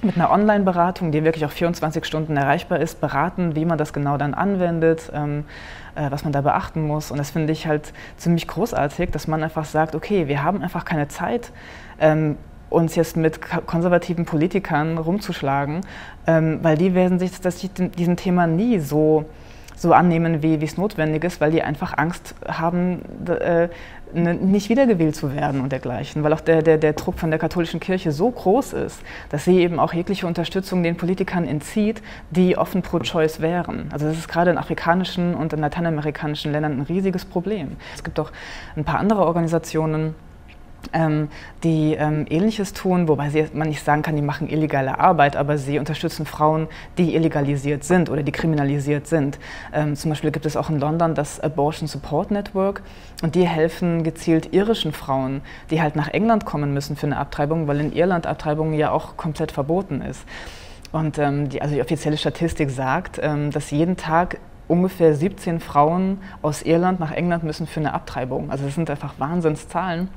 mit 0.03 0.15
einer 0.15 0.31
Online-Beratung, 0.31 1.11
die 1.11 1.23
wirklich 1.23 1.45
auch 1.45 1.51
24 1.51 2.05
Stunden 2.05 2.35
erreichbar 2.35 2.79
ist, 2.79 2.99
beraten, 3.01 3.55
wie 3.55 3.65
man 3.65 3.77
das 3.77 3.93
genau 3.93 4.17
dann 4.17 4.33
anwendet, 4.33 5.11
ähm, 5.13 5.45
äh, 5.93 6.09
was 6.09 6.23
man 6.23 6.33
da 6.33 6.41
beachten 6.41 6.81
muss. 6.81 7.11
Und 7.11 7.19
das 7.19 7.29
finde 7.29 7.53
ich 7.53 7.67
halt 7.67 7.93
ziemlich 8.17 8.47
großartig, 8.47 9.11
dass 9.11 9.27
man 9.27 9.43
einfach 9.43 9.65
sagt, 9.65 9.93
okay, 9.93 10.27
wir 10.27 10.41
haben 10.41 10.63
einfach 10.63 10.85
keine 10.85 11.07
Zeit, 11.07 11.51
ähm, 11.99 12.37
uns 12.71 12.95
jetzt 12.95 13.15
mit 13.17 13.39
konservativen 13.67 14.25
Politikern 14.25 14.97
rumzuschlagen, 14.97 15.81
ähm, 16.25 16.59
weil 16.63 16.77
die 16.77 16.95
werden 16.95 17.19
sich 17.19 17.39
das, 17.39 17.57
diesem 17.57 18.15
Thema 18.15 18.47
nie 18.47 18.79
so 18.79 19.25
so 19.81 19.93
annehmen, 19.93 20.43
wie 20.43 20.63
es 20.63 20.77
notwendig 20.77 21.23
ist, 21.23 21.41
weil 21.41 21.49
die 21.49 21.63
einfach 21.63 21.97
Angst 21.97 22.35
haben, 22.47 23.01
äh, 23.27 23.67
nicht 24.13 24.69
wiedergewählt 24.69 25.15
zu 25.15 25.33
werden 25.33 25.61
und 25.61 25.71
dergleichen, 25.71 26.23
weil 26.23 26.33
auch 26.33 26.41
der, 26.41 26.61
der, 26.61 26.77
der 26.77 26.93
Druck 26.93 27.17
von 27.17 27.31
der 27.31 27.39
katholischen 27.39 27.79
Kirche 27.79 28.11
so 28.11 28.29
groß 28.29 28.73
ist, 28.73 29.01
dass 29.29 29.45
sie 29.45 29.59
eben 29.59 29.79
auch 29.79 29.93
jegliche 29.93 30.27
Unterstützung 30.27 30.83
den 30.83 30.97
Politikern 30.97 31.47
entzieht, 31.47 32.03
die 32.29 32.57
offen 32.57 32.83
pro-choice 32.83 33.41
wären. 33.41 33.89
Also 33.91 34.05
das 34.05 34.17
ist 34.17 34.27
gerade 34.27 34.51
in 34.51 34.57
afrikanischen 34.57 35.33
und 35.33 35.53
in 35.53 35.59
lateinamerikanischen 35.59 36.51
Ländern 36.51 36.73
ein 36.73 36.81
riesiges 36.81 37.25
Problem. 37.25 37.77
Es 37.95 38.03
gibt 38.03 38.19
auch 38.19 38.31
ein 38.75 38.83
paar 38.83 38.99
andere 38.99 39.25
Organisationen, 39.25 40.13
ähm, 40.93 41.29
die 41.63 41.93
ähm, 41.93 42.25
Ähnliches 42.29 42.73
tun, 42.73 43.07
wobei 43.07 43.29
sie, 43.29 43.45
man 43.53 43.69
nicht 43.69 43.83
sagen 43.83 44.01
kann, 44.01 44.15
die 44.15 44.21
machen 44.21 44.49
illegale 44.49 44.99
Arbeit, 44.99 45.35
aber 45.35 45.57
sie 45.57 45.79
unterstützen 45.79 46.25
Frauen, 46.25 46.67
die 46.97 47.15
illegalisiert 47.15 47.83
sind 47.83 48.09
oder 48.09 48.23
die 48.23 48.31
kriminalisiert 48.31 49.07
sind. 49.07 49.39
Ähm, 49.73 49.95
zum 49.95 50.09
Beispiel 50.11 50.31
gibt 50.31 50.45
es 50.45 50.57
auch 50.57 50.69
in 50.69 50.79
London 50.79 51.15
das 51.15 51.39
Abortion 51.39 51.87
Support 51.87 52.31
Network 52.31 52.81
und 53.21 53.35
die 53.35 53.47
helfen 53.47 54.03
gezielt 54.03 54.53
irischen 54.53 54.93
Frauen, 54.93 55.41
die 55.69 55.81
halt 55.81 55.95
nach 55.95 56.09
England 56.09 56.45
kommen 56.45 56.73
müssen 56.73 56.95
für 56.95 57.07
eine 57.07 57.17
Abtreibung, 57.17 57.67
weil 57.67 57.79
in 57.79 57.93
Irland 57.93 58.27
Abtreibung 58.27 58.73
ja 58.73 58.91
auch 58.91 59.17
komplett 59.17 59.51
verboten 59.51 60.01
ist. 60.01 60.25
Und 60.91 61.17
ähm, 61.19 61.49
die, 61.49 61.61
also 61.61 61.75
die 61.75 61.81
offizielle 61.81 62.17
Statistik 62.17 62.69
sagt, 62.69 63.19
ähm, 63.21 63.51
dass 63.51 63.71
jeden 63.71 63.95
Tag 63.95 64.39
ungefähr 64.67 65.13
17 65.13 65.59
Frauen 65.59 66.19
aus 66.41 66.61
Irland 66.61 66.99
nach 66.99 67.11
England 67.11 67.43
müssen 67.43 67.67
für 67.67 67.81
eine 67.81 67.93
Abtreibung. 67.93 68.51
Also 68.51 68.65
das 68.65 68.75
sind 68.75 68.89
einfach 68.89 69.15
Wahnsinnszahlen. 69.19 70.09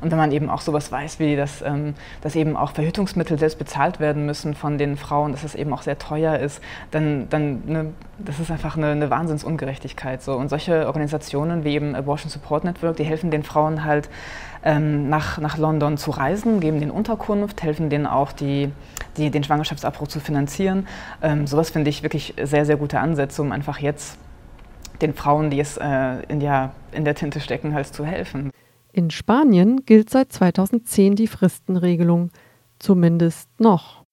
Und 0.00 0.10
wenn 0.10 0.18
man 0.18 0.32
eben 0.32 0.50
auch 0.50 0.60
sowas 0.60 0.90
weiß, 0.90 1.18
wie 1.18 1.36
das, 1.36 1.62
ähm, 1.62 1.94
dass 2.22 2.36
eben 2.36 2.56
auch 2.56 2.72
Verhütungsmittel 2.72 3.38
selbst 3.38 3.58
bezahlt 3.58 4.00
werden 4.00 4.26
müssen 4.26 4.54
von 4.54 4.78
den 4.78 4.96
Frauen, 4.96 5.32
dass 5.32 5.44
es 5.44 5.54
eben 5.54 5.72
auch 5.72 5.82
sehr 5.82 5.98
teuer 5.98 6.38
ist, 6.38 6.60
dann, 6.90 7.28
dann 7.28 7.62
ne, 7.66 7.92
das 8.18 8.40
ist 8.40 8.50
einfach 8.50 8.76
eine, 8.76 8.88
eine 8.88 9.10
Wahnsinnsungerechtigkeit. 9.10 10.22
So. 10.22 10.34
Und 10.34 10.48
solche 10.48 10.86
Organisationen 10.86 11.64
wie 11.64 11.74
eben 11.74 11.94
Abortion 11.94 12.30
Support 12.30 12.64
Network, 12.64 12.96
die 12.96 13.04
helfen 13.04 13.30
den 13.30 13.42
Frauen 13.42 13.84
halt 13.84 14.08
ähm, 14.64 15.08
nach, 15.08 15.38
nach 15.38 15.58
London 15.58 15.96
zu 15.96 16.10
reisen, 16.10 16.60
geben 16.60 16.80
denen 16.80 16.90
Unterkunft, 16.90 17.62
helfen 17.62 17.88
denen 17.90 18.06
auch 18.06 18.32
die, 18.32 18.72
die, 19.16 19.30
den 19.30 19.44
Schwangerschaftsabbruch 19.44 20.08
zu 20.08 20.20
finanzieren. 20.20 20.88
Ähm, 21.22 21.46
sowas 21.46 21.70
finde 21.70 21.90
ich 21.90 22.02
wirklich 22.02 22.34
sehr, 22.42 22.66
sehr 22.66 22.76
gute 22.76 22.98
Ansätze, 22.98 23.42
um 23.42 23.52
einfach 23.52 23.78
jetzt 23.78 24.18
den 25.00 25.14
Frauen, 25.14 25.50
die 25.50 25.60
es 25.60 25.76
äh, 25.76 26.22
in, 26.28 26.40
der, 26.40 26.72
in 26.92 27.04
der 27.04 27.14
Tinte 27.14 27.40
stecken, 27.40 27.74
halt 27.74 27.86
zu 27.86 28.04
helfen. 28.04 28.50
In 28.96 29.10
Spanien 29.10 29.84
gilt 29.84 30.08
seit 30.08 30.32
2010 30.32 31.16
die 31.16 31.26
Fristenregelung, 31.26 32.30
zumindest 32.78 33.50
noch. 33.60 34.06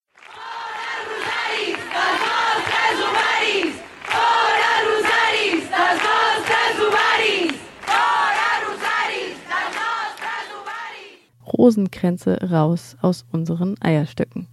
Rosenkränze 11.48 12.50
raus 12.52 12.98
aus 13.02 13.26
unseren 13.32 13.82
Eierstöcken. 13.82 14.48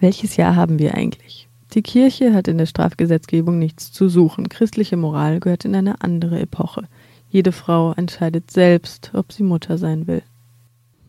Welches 0.00 0.36
Jahr 0.36 0.56
haben 0.56 0.80
wir 0.80 0.96
eigentlich? 0.96 1.48
Die 1.74 1.82
Kirche 1.82 2.34
hat 2.34 2.48
in 2.48 2.58
der 2.58 2.66
Strafgesetzgebung 2.66 3.60
nichts 3.60 3.92
zu 3.92 4.08
suchen. 4.08 4.48
Christliche 4.48 4.96
Moral 4.96 5.38
gehört 5.38 5.64
in 5.64 5.76
eine 5.76 6.00
andere 6.00 6.40
Epoche. 6.40 6.88
Jede 7.30 7.52
Frau 7.52 7.92
entscheidet 7.92 8.50
selbst, 8.50 9.10
ob 9.14 9.32
sie 9.32 9.42
Mutter 9.42 9.76
sein 9.76 10.06
will. 10.06 10.22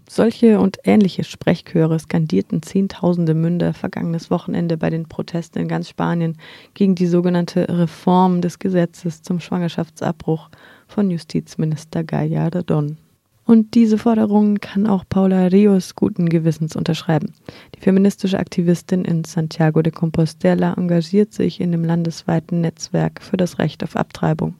Solche 0.09 0.59
und 0.59 0.79
ähnliche 0.85 1.23
Sprechchöre 1.23 1.99
skandierten 1.99 2.63
Zehntausende 2.63 3.35
Münder 3.35 3.75
vergangenes 3.75 4.31
Wochenende 4.31 4.75
bei 4.75 4.89
den 4.89 5.07
Protesten 5.07 5.59
in 5.59 5.67
ganz 5.67 5.87
Spanien 5.87 6.35
gegen 6.73 6.95
die 6.95 7.05
sogenannte 7.05 7.67
Reform 7.69 8.41
des 8.41 8.57
Gesetzes 8.57 9.21
zum 9.21 9.39
Schwangerschaftsabbruch 9.39 10.49
von 10.87 11.11
Justizminister 11.11 12.01
Gallardón. 12.01 12.97
Und 13.45 13.75
diese 13.75 13.99
Forderungen 13.99 14.59
kann 14.59 14.87
auch 14.87 15.05
Paula 15.07 15.45
Rios 15.47 15.95
guten 15.95 16.27
Gewissens 16.27 16.75
unterschreiben. 16.75 17.33
Die 17.75 17.79
feministische 17.79 18.39
Aktivistin 18.39 19.05
in 19.05 19.23
Santiago 19.23 19.83
de 19.83 19.93
Compostela 19.93 20.73
engagiert 20.73 21.33
sich 21.33 21.61
in 21.61 21.71
dem 21.71 21.83
landesweiten 21.83 22.61
Netzwerk 22.61 23.21
für 23.21 23.37
das 23.37 23.59
Recht 23.59 23.83
auf 23.83 23.95
Abtreibung. 23.95 24.55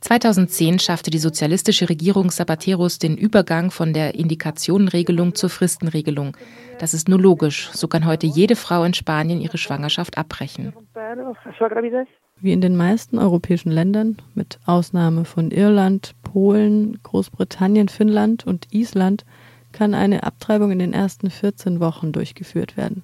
2010 0.00 0.78
schaffte 0.78 1.10
die 1.10 1.18
sozialistische 1.18 1.88
Regierung 1.88 2.28
Zapateros 2.28 2.98
den 2.98 3.16
Übergang 3.16 3.70
von 3.70 3.92
der 3.94 4.14
Indikationenregelung 4.14 5.34
zur 5.34 5.48
Fristenregelung. 5.48 6.36
Das 6.78 6.92
ist 6.92 7.08
nur 7.08 7.18
logisch. 7.18 7.70
So 7.72 7.88
kann 7.88 8.04
heute 8.06 8.26
jede 8.26 8.54
Frau 8.54 8.84
in 8.84 8.92
Spanien 8.92 9.40
ihre 9.40 9.56
Schwangerschaft 9.56 10.18
abbrechen. 10.18 10.74
Wie 12.40 12.52
in 12.52 12.60
den 12.60 12.76
meisten 12.76 13.18
europäischen 13.18 13.70
Ländern, 13.70 14.18
mit 14.34 14.58
Ausnahme 14.66 15.24
von 15.24 15.50
Irland, 15.50 16.14
Polen, 16.22 16.98
Großbritannien, 17.02 17.88
Finnland 17.88 18.46
und 18.46 18.74
Island, 18.74 19.24
kann 19.72 19.94
eine 19.94 20.24
Abtreibung 20.24 20.70
in 20.70 20.78
den 20.78 20.92
ersten 20.92 21.30
14 21.30 21.80
Wochen 21.80 22.12
durchgeführt 22.12 22.76
werden. 22.76 23.02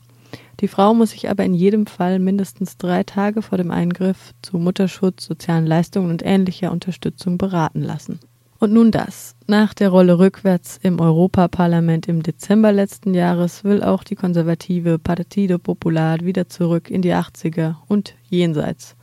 Die 0.60 0.68
Frau 0.68 0.92
muss 0.92 1.10
sich 1.10 1.30
aber 1.30 1.44
in 1.44 1.54
jedem 1.54 1.86
Fall 1.86 2.18
mindestens 2.18 2.76
drei 2.76 3.02
Tage 3.02 3.40
vor 3.40 3.56
dem 3.56 3.70
Eingriff 3.70 4.34
zu 4.42 4.58
Mutterschutz, 4.58 5.24
sozialen 5.24 5.66
Leistungen 5.66 6.10
und 6.10 6.22
ähnlicher 6.24 6.70
Unterstützung 6.70 7.38
beraten 7.38 7.80
lassen. 7.80 8.20
Und 8.58 8.74
nun 8.74 8.90
das. 8.90 9.36
Nach 9.46 9.72
der 9.72 9.88
Rolle 9.88 10.18
rückwärts 10.18 10.78
im 10.82 11.00
Europaparlament 11.00 12.08
im 12.08 12.22
Dezember 12.22 12.72
letzten 12.72 13.14
Jahres 13.14 13.64
will 13.64 13.82
auch 13.82 14.04
die 14.04 14.16
konservative 14.16 14.98
Partido 14.98 15.58
Popular 15.58 16.20
wieder 16.20 16.46
zurück 16.50 16.90
in 16.90 17.00
die 17.00 17.14
80er 17.14 17.76
und 17.88 18.14
jenseits. 18.28 18.96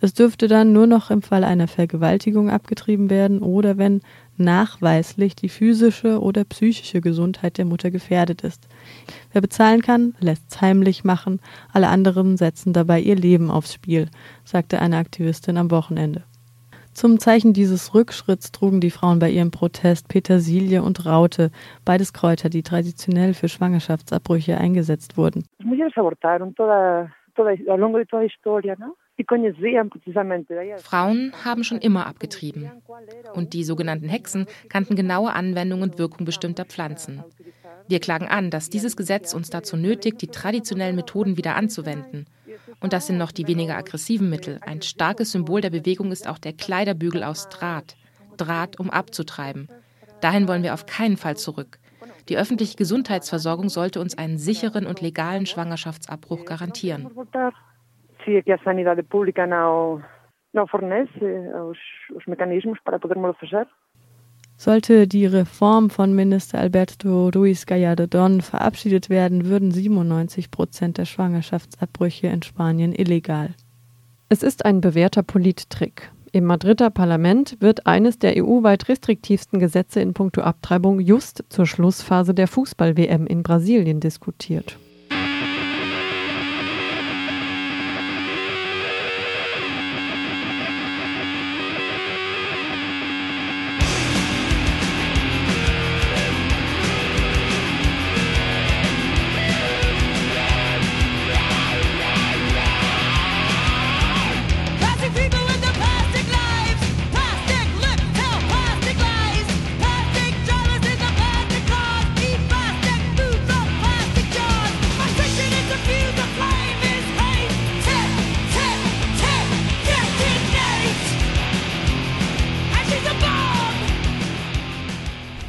Es 0.00 0.14
dürfte 0.14 0.48
dann 0.48 0.72
nur 0.72 0.86
noch 0.86 1.10
im 1.10 1.20
Fall 1.20 1.44
einer 1.44 1.68
Vergewaltigung 1.68 2.48
abgetrieben 2.48 3.10
werden 3.10 3.40
oder 3.40 3.76
wenn 3.76 4.00
nachweislich 4.38 5.36
die 5.36 5.50
physische 5.50 6.20
oder 6.20 6.44
psychische 6.44 7.02
Gesundheit 7.02 7.58
der 7.58 7.66
Mutter 7.66 7.90
gefährdet 7.90 8.42
ist. 8.42 8.68
Wer 9.32 9.40
bezahlen 9.40 9.82
kann, 9.82 10.14
lässt 10.20 10.50
es 10.50 10.60
heimlich 10.60 11.04
machen, 11.04 11.40
alle 11.72 11.88
anderen 11.88 12.36
setzen 12.36 12.72
dabei 12.72 13.00
ihr 13.00 13.16
Leben 13.16 13.50
aufs 13.50 13.74
Spiel, 13.74 14.08
sagte 14.44 14.80
eine 14.80 14.98
Aktivistin 14.98 15.56
am 15.56 15.70
Wochenende. 15.70 16.22
Zum 16.94 17.18
Zeichen 17.18 17.52
dieses 17.52 17.92
Rückschritts 17.92 18.52
trugen 18.52 18.80
die 18.80 18.92
Frauen 18.92 19.18
bei 19.18 19.28
ihrem 19.28 19.50
Protest 19.50 20.06
Petersilie 20.08 20.80
und 20.80 21.04
Raute, 21.04 21.50
beides 21.84 22.12
Kräuter, 22.12 22.48
die 22.48 22.62
traditionell 22.62 23.34
für 23.34 23.48
Schwangerschaftsabbrüche 23.48 24.56
eingesetzt 24.58 25.16
wurden. 25.16 25.44
Frauen 30.78 31.32
haben 31.44 31.64
schon 31.64 31.78
immer 31.78 32.06
abgetrieben. 32.06 32.70
Und 33.34 33.52
die 33.52 33.64
sogenannten 33.64 34.08
Hexen 34.08 34.46
kannten 34.68 34.96
genaue 34.96 35.32
Anwendung 35.32 35.82
und 35.82 35.98
Wirkung 35.98 36.24
bestimmter 36.24 36.64
Pflanzen. 36.64 37.22
Wir 37.88 38.00
klagen 38.00 38.28
an, 38.28 38.50
dass 38.50 38.70
dieses 38.70 38.96
Gesetz 38.96 39.34
uns 39.34 39.50
dazu 39.50 39.76
nötigt, 39.76 40.22
die 40.22 40.28
traditionellen 40.28 40.96
Methoden 40.96 41.36
wieder 41.36 41.56
anzuwenden. 41.56 42.26
Und 42.80 42.92
das 42.92 43.06
sind 43.06 43.18
noch 43.18 43.32
die 43.32 43.46
weniger 43.46 43.76
aggressiven 43.76 44.30
Mittel. 44.30 44.58
Ein 44.64 44.82
starkes 44.82 45.32
Symbol 45.32 45.60
der 45.60 45.70
Bewegung 45.70 46.10
ist 46.12 46.28
auch 46.28 46.38
der 46.38 46.52
Kleiderbügel 46.52 47.22
aus 47.22 47.48
Draht. 47.48 47.96
Draht, 48.36 48.80
um 48.80 48.90
abzutreiben. 48.90 49.68
Dahin 50.20 50.48
wollen 50.48 50.62
wir 50.62 50.74
auf 50.74 50.86
keinen 50.86 51.16
Fall 51.16 51.36
zurück. 51.36 51.78
Die 52.28 52.38
öffentliche 52.38 52.76
Gesundheitsversorgung 52.76 53.68
sollte 53.68 54.00
uns 54.00 54.16
einen 54.16 54.38
sicheren 54.38 54.86
und 54.86 55.00
legalen 55.02 55.46
Schwangerschaftsabbruch 55.46 56.44
garantieren 56.46 57.10
os 62.16 62.26
mecanismos 62.26 62.78
para 62.84 62.98
podermos 62.98 63.36
fazer. 63.36 63.66
Sollte 64.56 65.08
die 65.08 65.26
Reform 65.26 65.90
von 65.90 66.14
Minister 66.14 66.58
Alberto 66.58 67.28
Ruiz 67.34 67.66
Gallardo 67.66 68.06
verabschiedet 68.40 69.10
werden, 69.10 69.46
würden 69.46 69.72
97 69.72 70.50
Prozent 70.50 70.98
der 70.98 71.04
Schwangerschaftsabbrüche 71.04 72.28
in 72.28 72.42
Spanien 72.42 72.94
illegal. 72.94 73.50
Es 74.28 74.42
ist 74.42 74.64
ein 74.64 74.80
bewährter 74.80 75.22
Polittrick. 75.22 76.10
Im 76.32 76.44
Madrider 76.44 76.90
Parlament 76.90 77.56
wird 77.60 77.86
eines 77.86 78.18
der 78.18 78.34
EU-weit 78.36 78.88
restriktivsten 78.88 79.60
Gesetze 79.60 80.00
in 80.00 80.14
puncto 80.14 80.40
Abtreibung 80.40 80.98
just 80.98 81.44
zur 81.48 81.66
Schlussphase 81.66 82.34
der 82.34 82.48
Fußball-WM 82.48 83.26
in 83.26 83.42
Brasilien 83.42 84.00
diskutiert. 84.00 84.78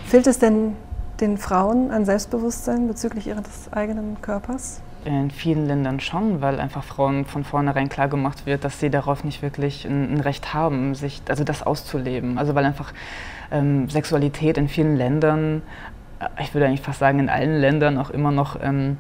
Fehlt 0.06 0.28
es 0.28 0.38
denn 0.38 0.76
den 1.20 1.38
Frauen 1.38 1.90
an 1.90 2.06
Selbstbewusstsein 2.06 2.88
bezüglich 2.88 3.28
ihres 3.28 3.72
eigenen 3.72 4.22
Körpers? 4.22 4.82
In 5.04 5.32
vielen 5.32 5.66
Ländern 5.66 6.00
schon, 6.00 6.42
weil 6.42 6.60
einfach 6.60 6.84
Frauen 6.84 7.26
von 7.26 7.44
vornherein 7.44 7.90
klar 7.90 8.08
gemacht 8.08 8.46
wird, 8.46 8.64
dass 8.64 8.80
sie 8.80 8.92
darauf 8.92 9.24
nicht 9.24 9.42
wirklich 9.42 9.86
ein, 9.86 10.20
Recht 10.20 10.54
haben, 10.54 10.94
sich, 10.94 11.22
also 11.28 11.44
das 11.44 11.64
auszuleben. 11.64 12.38
Also 12.38 12.54
weil 12.54 12.66
einfach 12.66 12.94
ähm, 13.52 13.90
Sexualität 13.90 14.58
in 14.58 14.68
vielen 14.68 14.96
Ländern, 14.96 15.64
äh, 16.20 16.28
ich 16.42 16.54
würde 16.54 16.68
eigentlich 16.68 16.82
fast 16.82 17.00
sagen 17.00 17.20
in 17.20 17.30
allen 17.30 17.60
Ländern 17.60 17.98
auch 17.98 18.12
immer 18.12 18.32
noch 18.32 18.60
ähm, 18.62 18.98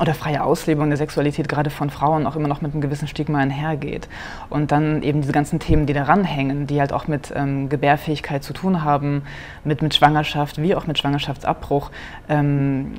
oder 0.00 0.14
freie 0.14 0.42
Auslebung 0.42 0.88
der 0.88 0.96
Sexualität 0.96 1.48
gerade 1.48 1.68
von 1.70 1.90
Frauen 1.90 2.26
auch 2.26 2.34
immer 2.34 2.48
noch 2.48 2.62
mit 2.62 2.72
einem 2.72 2.80
gewissen 2.80 3.06
Stigma 3.06 3.38
einhergeht. 3.38 4.08
Und 4.48 4.72
dann 4.72 5.02
eben 5.02 5.20
diese 5.20 5.32
ganzen 5.32 5.58
Themen, 5.58 5.86
die 5.86 5.92
daran 5.92 6.24
hängen, 6.24 6.66
die 6.66 6.80
halt 6.80 6.92
auch 6.92 7.06
mit 7.06 7.32
ähm, 7.36 7.68
Gebärfähigkeit 7.68 8.42
zu 8.42 8.54
tun 8.54 8.82
haben, 8.82 9.22
mit, 9.62 9.82
mit 9.82 9.94
Schwangerschaft 9.94 10.60
wie 10.62 10.74
auch 10.74 10.86
mit 10.86 10.98
Schwangerschaftsabbruch. 10.98 11.90
Ähm, 12.28 12.94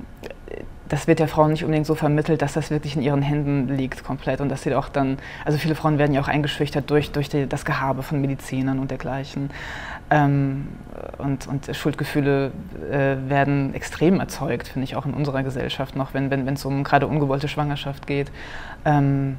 das 0.92 1.08
wird 1.08 1.22
ja 1.22 1.28
Frauen 1.28 1.52
nicht 1.52 1.64
unbedingt 1.64 1.88
so 1.88 1.96
vermittelt, 1.96 2.42
dass 2.42 2.52
das 2.52 2.70
wirklich 2.70 2.98
in 2.98 3.02
ihren 3.02 3.22
Händen 3.22 3.70
liegt 3.70 4.04
komplett 4.04 4.42
und 4.42 4.50
dass 4.50 4.64
sie 4.64 4.76
auch 4.76 4.90
dann, 4.90 5.18
also 5.46 5.58
viele 5.58 5.74
Frauen 5.74 5.98
werden 5.98 6.14
ja 6.14 6.20
auch 6.20 6.28
eingeschüchtert 6.28 6.90
durch, 6.90 7.12
durch 7.12 7.30
die, 7.30 7.48
das 7.48 7.64
Gehabe 7.64 8.04
von 8.04 8.20
Medizinern 8.20 8.78
und 8.78 8.92
dergleichen. 8.92 9.52
Ähm, 10.12 10.67
und, 11.17 11.47
und, 11.47 11.74
Schuldgefühle 11.76 12.52
äh, 12.91 13.15
werden 13.30 13.74
extrem 13.74 14.19
erzeugt, 14.19 14.67
finde 14.67 14.84
ich 14.84 14.97
auch 14.97 15.06
in 15.06 15.13
unserer 15.13 15.41
Gesellschaft 15.41 15.95
noch, 15.95 16.13
wenn 16.13 16.30
es 16.30 16.45
wenn, 16.45 16.65
um 16.65 16.84
gerade 16.84 17.08
ungewollte 17.08 17.47
Schwangerschaft 17.47 18.08
geht. 18.08 18.30
Ähm, 18.84 19.38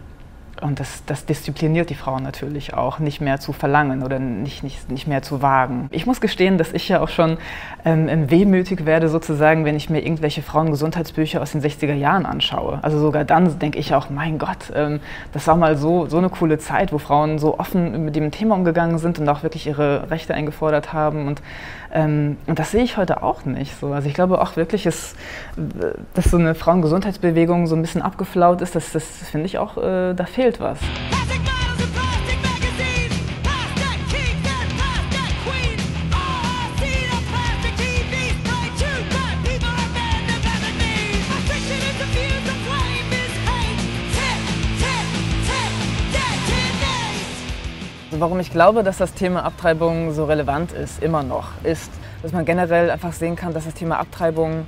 und 0.61 0.79
das, 0.79 1.05
das, 1.07 1.25
diszipliniert 1.27 1.91
die 1.91 1.95
Frauen 1.95 2.23
natürlich 2.23 2.75
auch, 2.75 2.99
nicht 2.99 3.21
mehr 3.21 3.41
zu 3.41 3.53
verlangen 3.53 4.03
oder 4.03 4.19
nicht, 4.19 4.63
nicht, 4.63 4.91
nicht 4.91 5.07
mehr 5.07 5.23
zu 5.23 5.43
wagen. 5.43 5.89
Ich 5.91 6.07
muss 6.07 6.21
gestehen, 6.21 6.59
dass 6.59 6.73
ich 6.73 6.89
ja 6.89 7.01
auch 7.01 7.09
schon 7.09 7.39
ähm, 7.85 8.31
wehmütig 8.31 8.85
werde, 8.85 9.09
sozusagen, 9.09 9.65
wenn 9.65 9.77
ich 9.77 9.91
mir 9.91 10.01
irgendwelche 10.01 10.43
Frauengesundheitsbücher 10.43 11.41
aus 11.41 11.53
den 11.53 11.63
60er 11.63 11.95
Jahren 11.95 12.27
anschaue. 12.27 12.79
Also 12.83 12.99
sogar 12.99 13.25
dann 13.25 13.59
denke 13.59 13.79
ich 13.79 13.95
auch, 13.95 14.11
mein 14.11 14.39
Gott, 14.39 14.73
ähm, 14.75 15.01
das 15.33 15.47
war 15.47 15.57
mal 15.57 15.77
so, 15.77 16.07
so 16.07 16.19
eine 16.19 16.29
coole 16.29 16.59
Zeit, 16.59 16.93
wo 16.93 16.99
Frauen 16.99 17.39
so 17.39 17.59
offen 17.59 18.05
mit 18.05 18.15
dem 18.15 18.31
Thema 18.31 18.55
umgegangen 18.55 18.99
sind 18.99 19.19
und 19.19 19.29
auch 19.29 19.43
wirklich 19.43 19.67
ihre 19.67 20.11
Rechte 20.11 20.35
eingefordert 20.35 20.93
haben. 20.93 21.27
Und, 21.27 21.43
ähm, 21.93 22.39
und 22.47 22.59
das 22.59 22.71
sehe 22.71 22.83
ich 22.83 22.97
heute 22.97 23.23
auch 23.23 23.45
nicht 23.45 23.79
so. 23.79 23.93
Also 23.93 24.09
ich 24.09 24.15
glaube 24.15 24.41
auch 24.41 24.57
wirklich, 24.57 24.87
ist, 24.87 25.17
dass 26.15 26.25
so 26.27 26.39
eine 26.39 26.55
Frauengesundheitsbewegung 26.55 27.67
so 27.67 27.77
ein 27.77 27.83
bisschen 27.83 28.03
abgeflaut 28.03 28.61
ist, 28.63 28.75
das, 28.75 28.93
das 28.93 29.05
finde 29.05 29.47
ich 29.47 29.59
auch, 29.59 29.77
äh, 29.77 30.15
da 30.15 30.25
fehlt 30.25 30.61
was. 30.61 30.79
Warum 48.23 48.39
ich 48.39 48.53
glaube, 48.53 48.85
dass 48.85 48.99
das 48.99 49.15
Thema 49.15 49.45
Abtreibung 49.45 50.13
so 50.13 50.27
relevant 50.27 50.71
ist, 50.71 51.03
immer 51.03 51.25
noch, 51.25 51.49
ist, 51.65 51.91
dass 52.23 52.31
man 52.31 52.45
generell 52.45 52.89
einfach 52.89 53.13
sehen 53.13 53.35
kann, 53.35 53.53
dass 53.53 53.65
das 53.65 53.75
Thema 53.75 53.99
Abtreibung, 53.99 54.65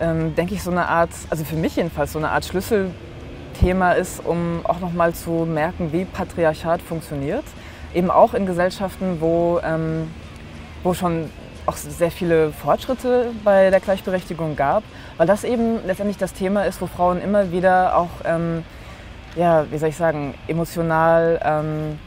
ähm, 0.00 0.34
denke 0.34 0.54
ich, 0.54 0.62
so 0.62 0.70
eine 0.70 0.88
Art, 0.88 1.10
also 1.28 1.44
für 1.44 1.56
mich 1.56 1.76
jedenfalls, 1.76 2.14
so 2.14 2.18
eine 2.18 2.30
Art 2.30 2.46
Schlüsselthema 2.46 3.92
ist, 3.92 4.24
um 4.24 4.60
auch 4.64 4.80
nochmal 4.80 5.12
zu 5.12 5.44
merken, 5.44 5.92
wie 5.92 6.06
Patriarchat 6.06 6.80
funktioniert. 6.80 7.44
Eben 7.92 8.10
auch 8.10 8.32
in 8.32 8.46
Gesellschaften, 8.46 9.20
wo, 9.20 9.60
ähm, 9.62 10.10
wo 10.82 10.94
schon 10.94 11.30
auch 11.66 11.76
sehr 11.76 12.10
viele 12.10 12.52
Fortschritte 12.52 13.32
bei 13.44 13.68
der 13.68 13.80
Gleichberechtigung 13.80 14.56
gab, 14.56 14.82
weil 15.18 15.26
das 15.26 15.44
eben 15.44 15.84
letztendlich 15.86 16.16
das 16.16 16.32
Thema 16.32 16.62
ist, 16.62 16.80
wo 16.80 16.86
Frauen 16.86 17.20
immer 17.20 17.52
wieder 17.52 17.98
auch, 17.98 18.08
ähm, 18.24 18.62
ja, 19.34 19.66
wie 19.70 19.76
soll 19.76 19.90
ich 19.90 19.96
sagen, 19.98 20.32
emotional 20.48 21.38
ähm, 21.44 21.98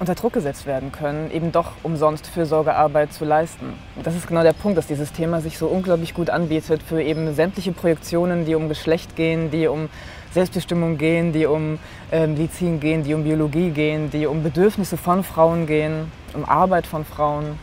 unter 0.00 0.14
Druck 0.14 0.32
gesetzt 0.32 0.66
werden 0.66 0.90
können, 0.92 1.30
eben 1.30 1.52
doch 1.52 1.72
umsonst 1.82 2.26
Fürsorgearbeit 2.26 3.12
zu 3.12 3.26
leisten. 3.26 3.74
Das 4.02 4.16
ist 4.16 4.26
genau 4.26 4.42
der 4.42 4.54
Punkt, 4.54 4.78
dass 4.78 4.86
dieses 4.86 5.12
Thema 5.12 5.42
sich 5.42 5.58
so 5.58 5.66
unglaublich 5.68 6.14
gut 6.14 6.30
anbietet 6.30 6.82
für 6.82 7.02
eben 7.02 7.34
sämtliche 7.34 7.72
Projektionen, 7.72 8.46
die 8.46 8.54
um 8.54 8.70
Geschlecht 8.70 9.14
gehen, 9.14 9.50
die 9.50 9.66
um 9.66 9.90
Selbstbestimmung 10.32 10.96
gehen, 10.96 11.34
die 11.34 11.44
um 11.44 11.78
äh, 12.10 12.26
Medizin 12.26 12.80
gehen, 12.80 13.04
die 13.04 13.12
um 13.12 13.24
Biologie 13.24 13.70
gehen, 13.70 14.10
die 14.10 14.26
um 14.26 14.42
Bedürfnisse 14.42 14.96
von 14.96 15.22
Frauen 15.22 15.66
gehen, 15.66 16.10
um 16.32 16.46
Arbeit 16.46 16.86
von 16.86 17.04
Frauen. 17.04 17.58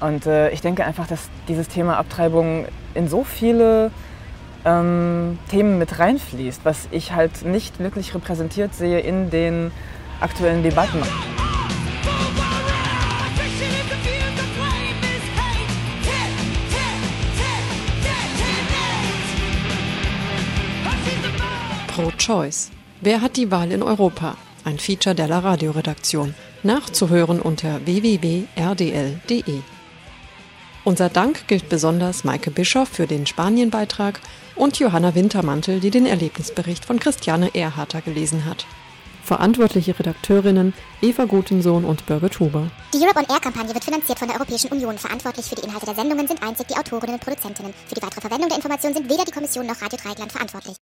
Und 0.00 0.26
äh, 0.26 0.50
ich 0.50 0.60
denke 0.60 0.84
einfach, 0.84 1.06
dass 1.06 1.30
dieses 1.46 1.68
Thema 1.68 1.98
Abtreibung 1.98 2.66
in 2.94 3.06
so 3.06 3.22
viele 3.22 3.92
ähm, 4.64 5.38
Themen 5.50 5.78
mit 5.78 6.00
reinfließt, 6.00 6.64
was 6.64 6.88
ich 6.90 7.12
halt 7.12 7.44
nicht 7.44 7.78
wirklich 7.78 8.12
repräsentiert 8.12 8.74
sehe 8.74 8.98
in 8.98 9.30
den 9.30 9.70
aktuellen 10.22 10.62
Debatten. 10.62 11.02
Pro 21.88 22.10
Choice. 22.16 22.70
Wer 23.02 23.20
hat 23.20 23.36
die 23.36 23.50
Wahl 23.50 23.70
in 23.70 23.82
Europa? 23.82 24.36
Ein 24.64 24.78
Feature 24.78 25.14
der 25.14 25.28
La 25.28 25.40
Radio-Redaktion. 25.40 26.34
Nachzuhören 26.62 27.40
unter 27.40 27.84
www.rdl.de. 27.84 29.60
Unser 30.84 31.08
Dank 31.10 31.46
gilt 31.48 31.68
besonders 31.68 32.24
Maike 32.24 32.50
Bischoff 32.50 32.88
für 32.88 33.06
den 33.06 33.26
Spanien-Beitrag 33.26 34.20
und 34.56 34.78
Johanna 34.78 35.14
Wintermantel, 35.14 35.80
die 35.80 35.90
den 35.90 36.06
Erlebnisbericht 36.06 36.84
von 36.84 36.98
Christiane 36.98 37.54
Erharter 37.54 38.00
gelesen 38.00 38.44
hat. 38.46 38.66
Verantwortliche 39.22 39.98
Redakteurinnen 39.98 40.74
Eva 41.00 41.24
Gutensohn 41.24 41.84
und 41.84 42.04
Birgit 42.06 42.40
Huber. 42.40 42.70
Die 42.92 42.98
Europe 42.98 43.20
on 43.20 43.26
Air 43.28 43.40
Kampagne 43.40 43.72
wird 43.72 43.84
finanziert 43.84 44.18
von 44.18 44.28
der 44.28 44.36
Europäischen 44.36 44.70
Union. 44.70 44.98
Verantwortlich 44.98 45.46
für 45.46 45.54
die 45.54 45.62
Inhalte 45.62 45.86
der 45.86 45.94
Sendungen 45.94 46.26
sind 46.26 46.42
einzig 46.42 46.66
die 46.68 46.76
Autorinnen 46.76 47.14
und 47.14 47.22
Produzentinnen. 47.22 47.72
Für 47.86 47.94
die 47.94 48.02
weitere 48.02 48.20
Verwendung 48.20 48.48
der 48.48 48.56
Informationen 48.56 48.96
sind 48.96 49.10
weder 49.10 49.24
die 49.24 49.32
Kommission 49.32 49.66
noch 49.66 49.80
Radio 49.80 49.98
Dreigland 50.02 50.32
verantwortlich. 50.32 50.76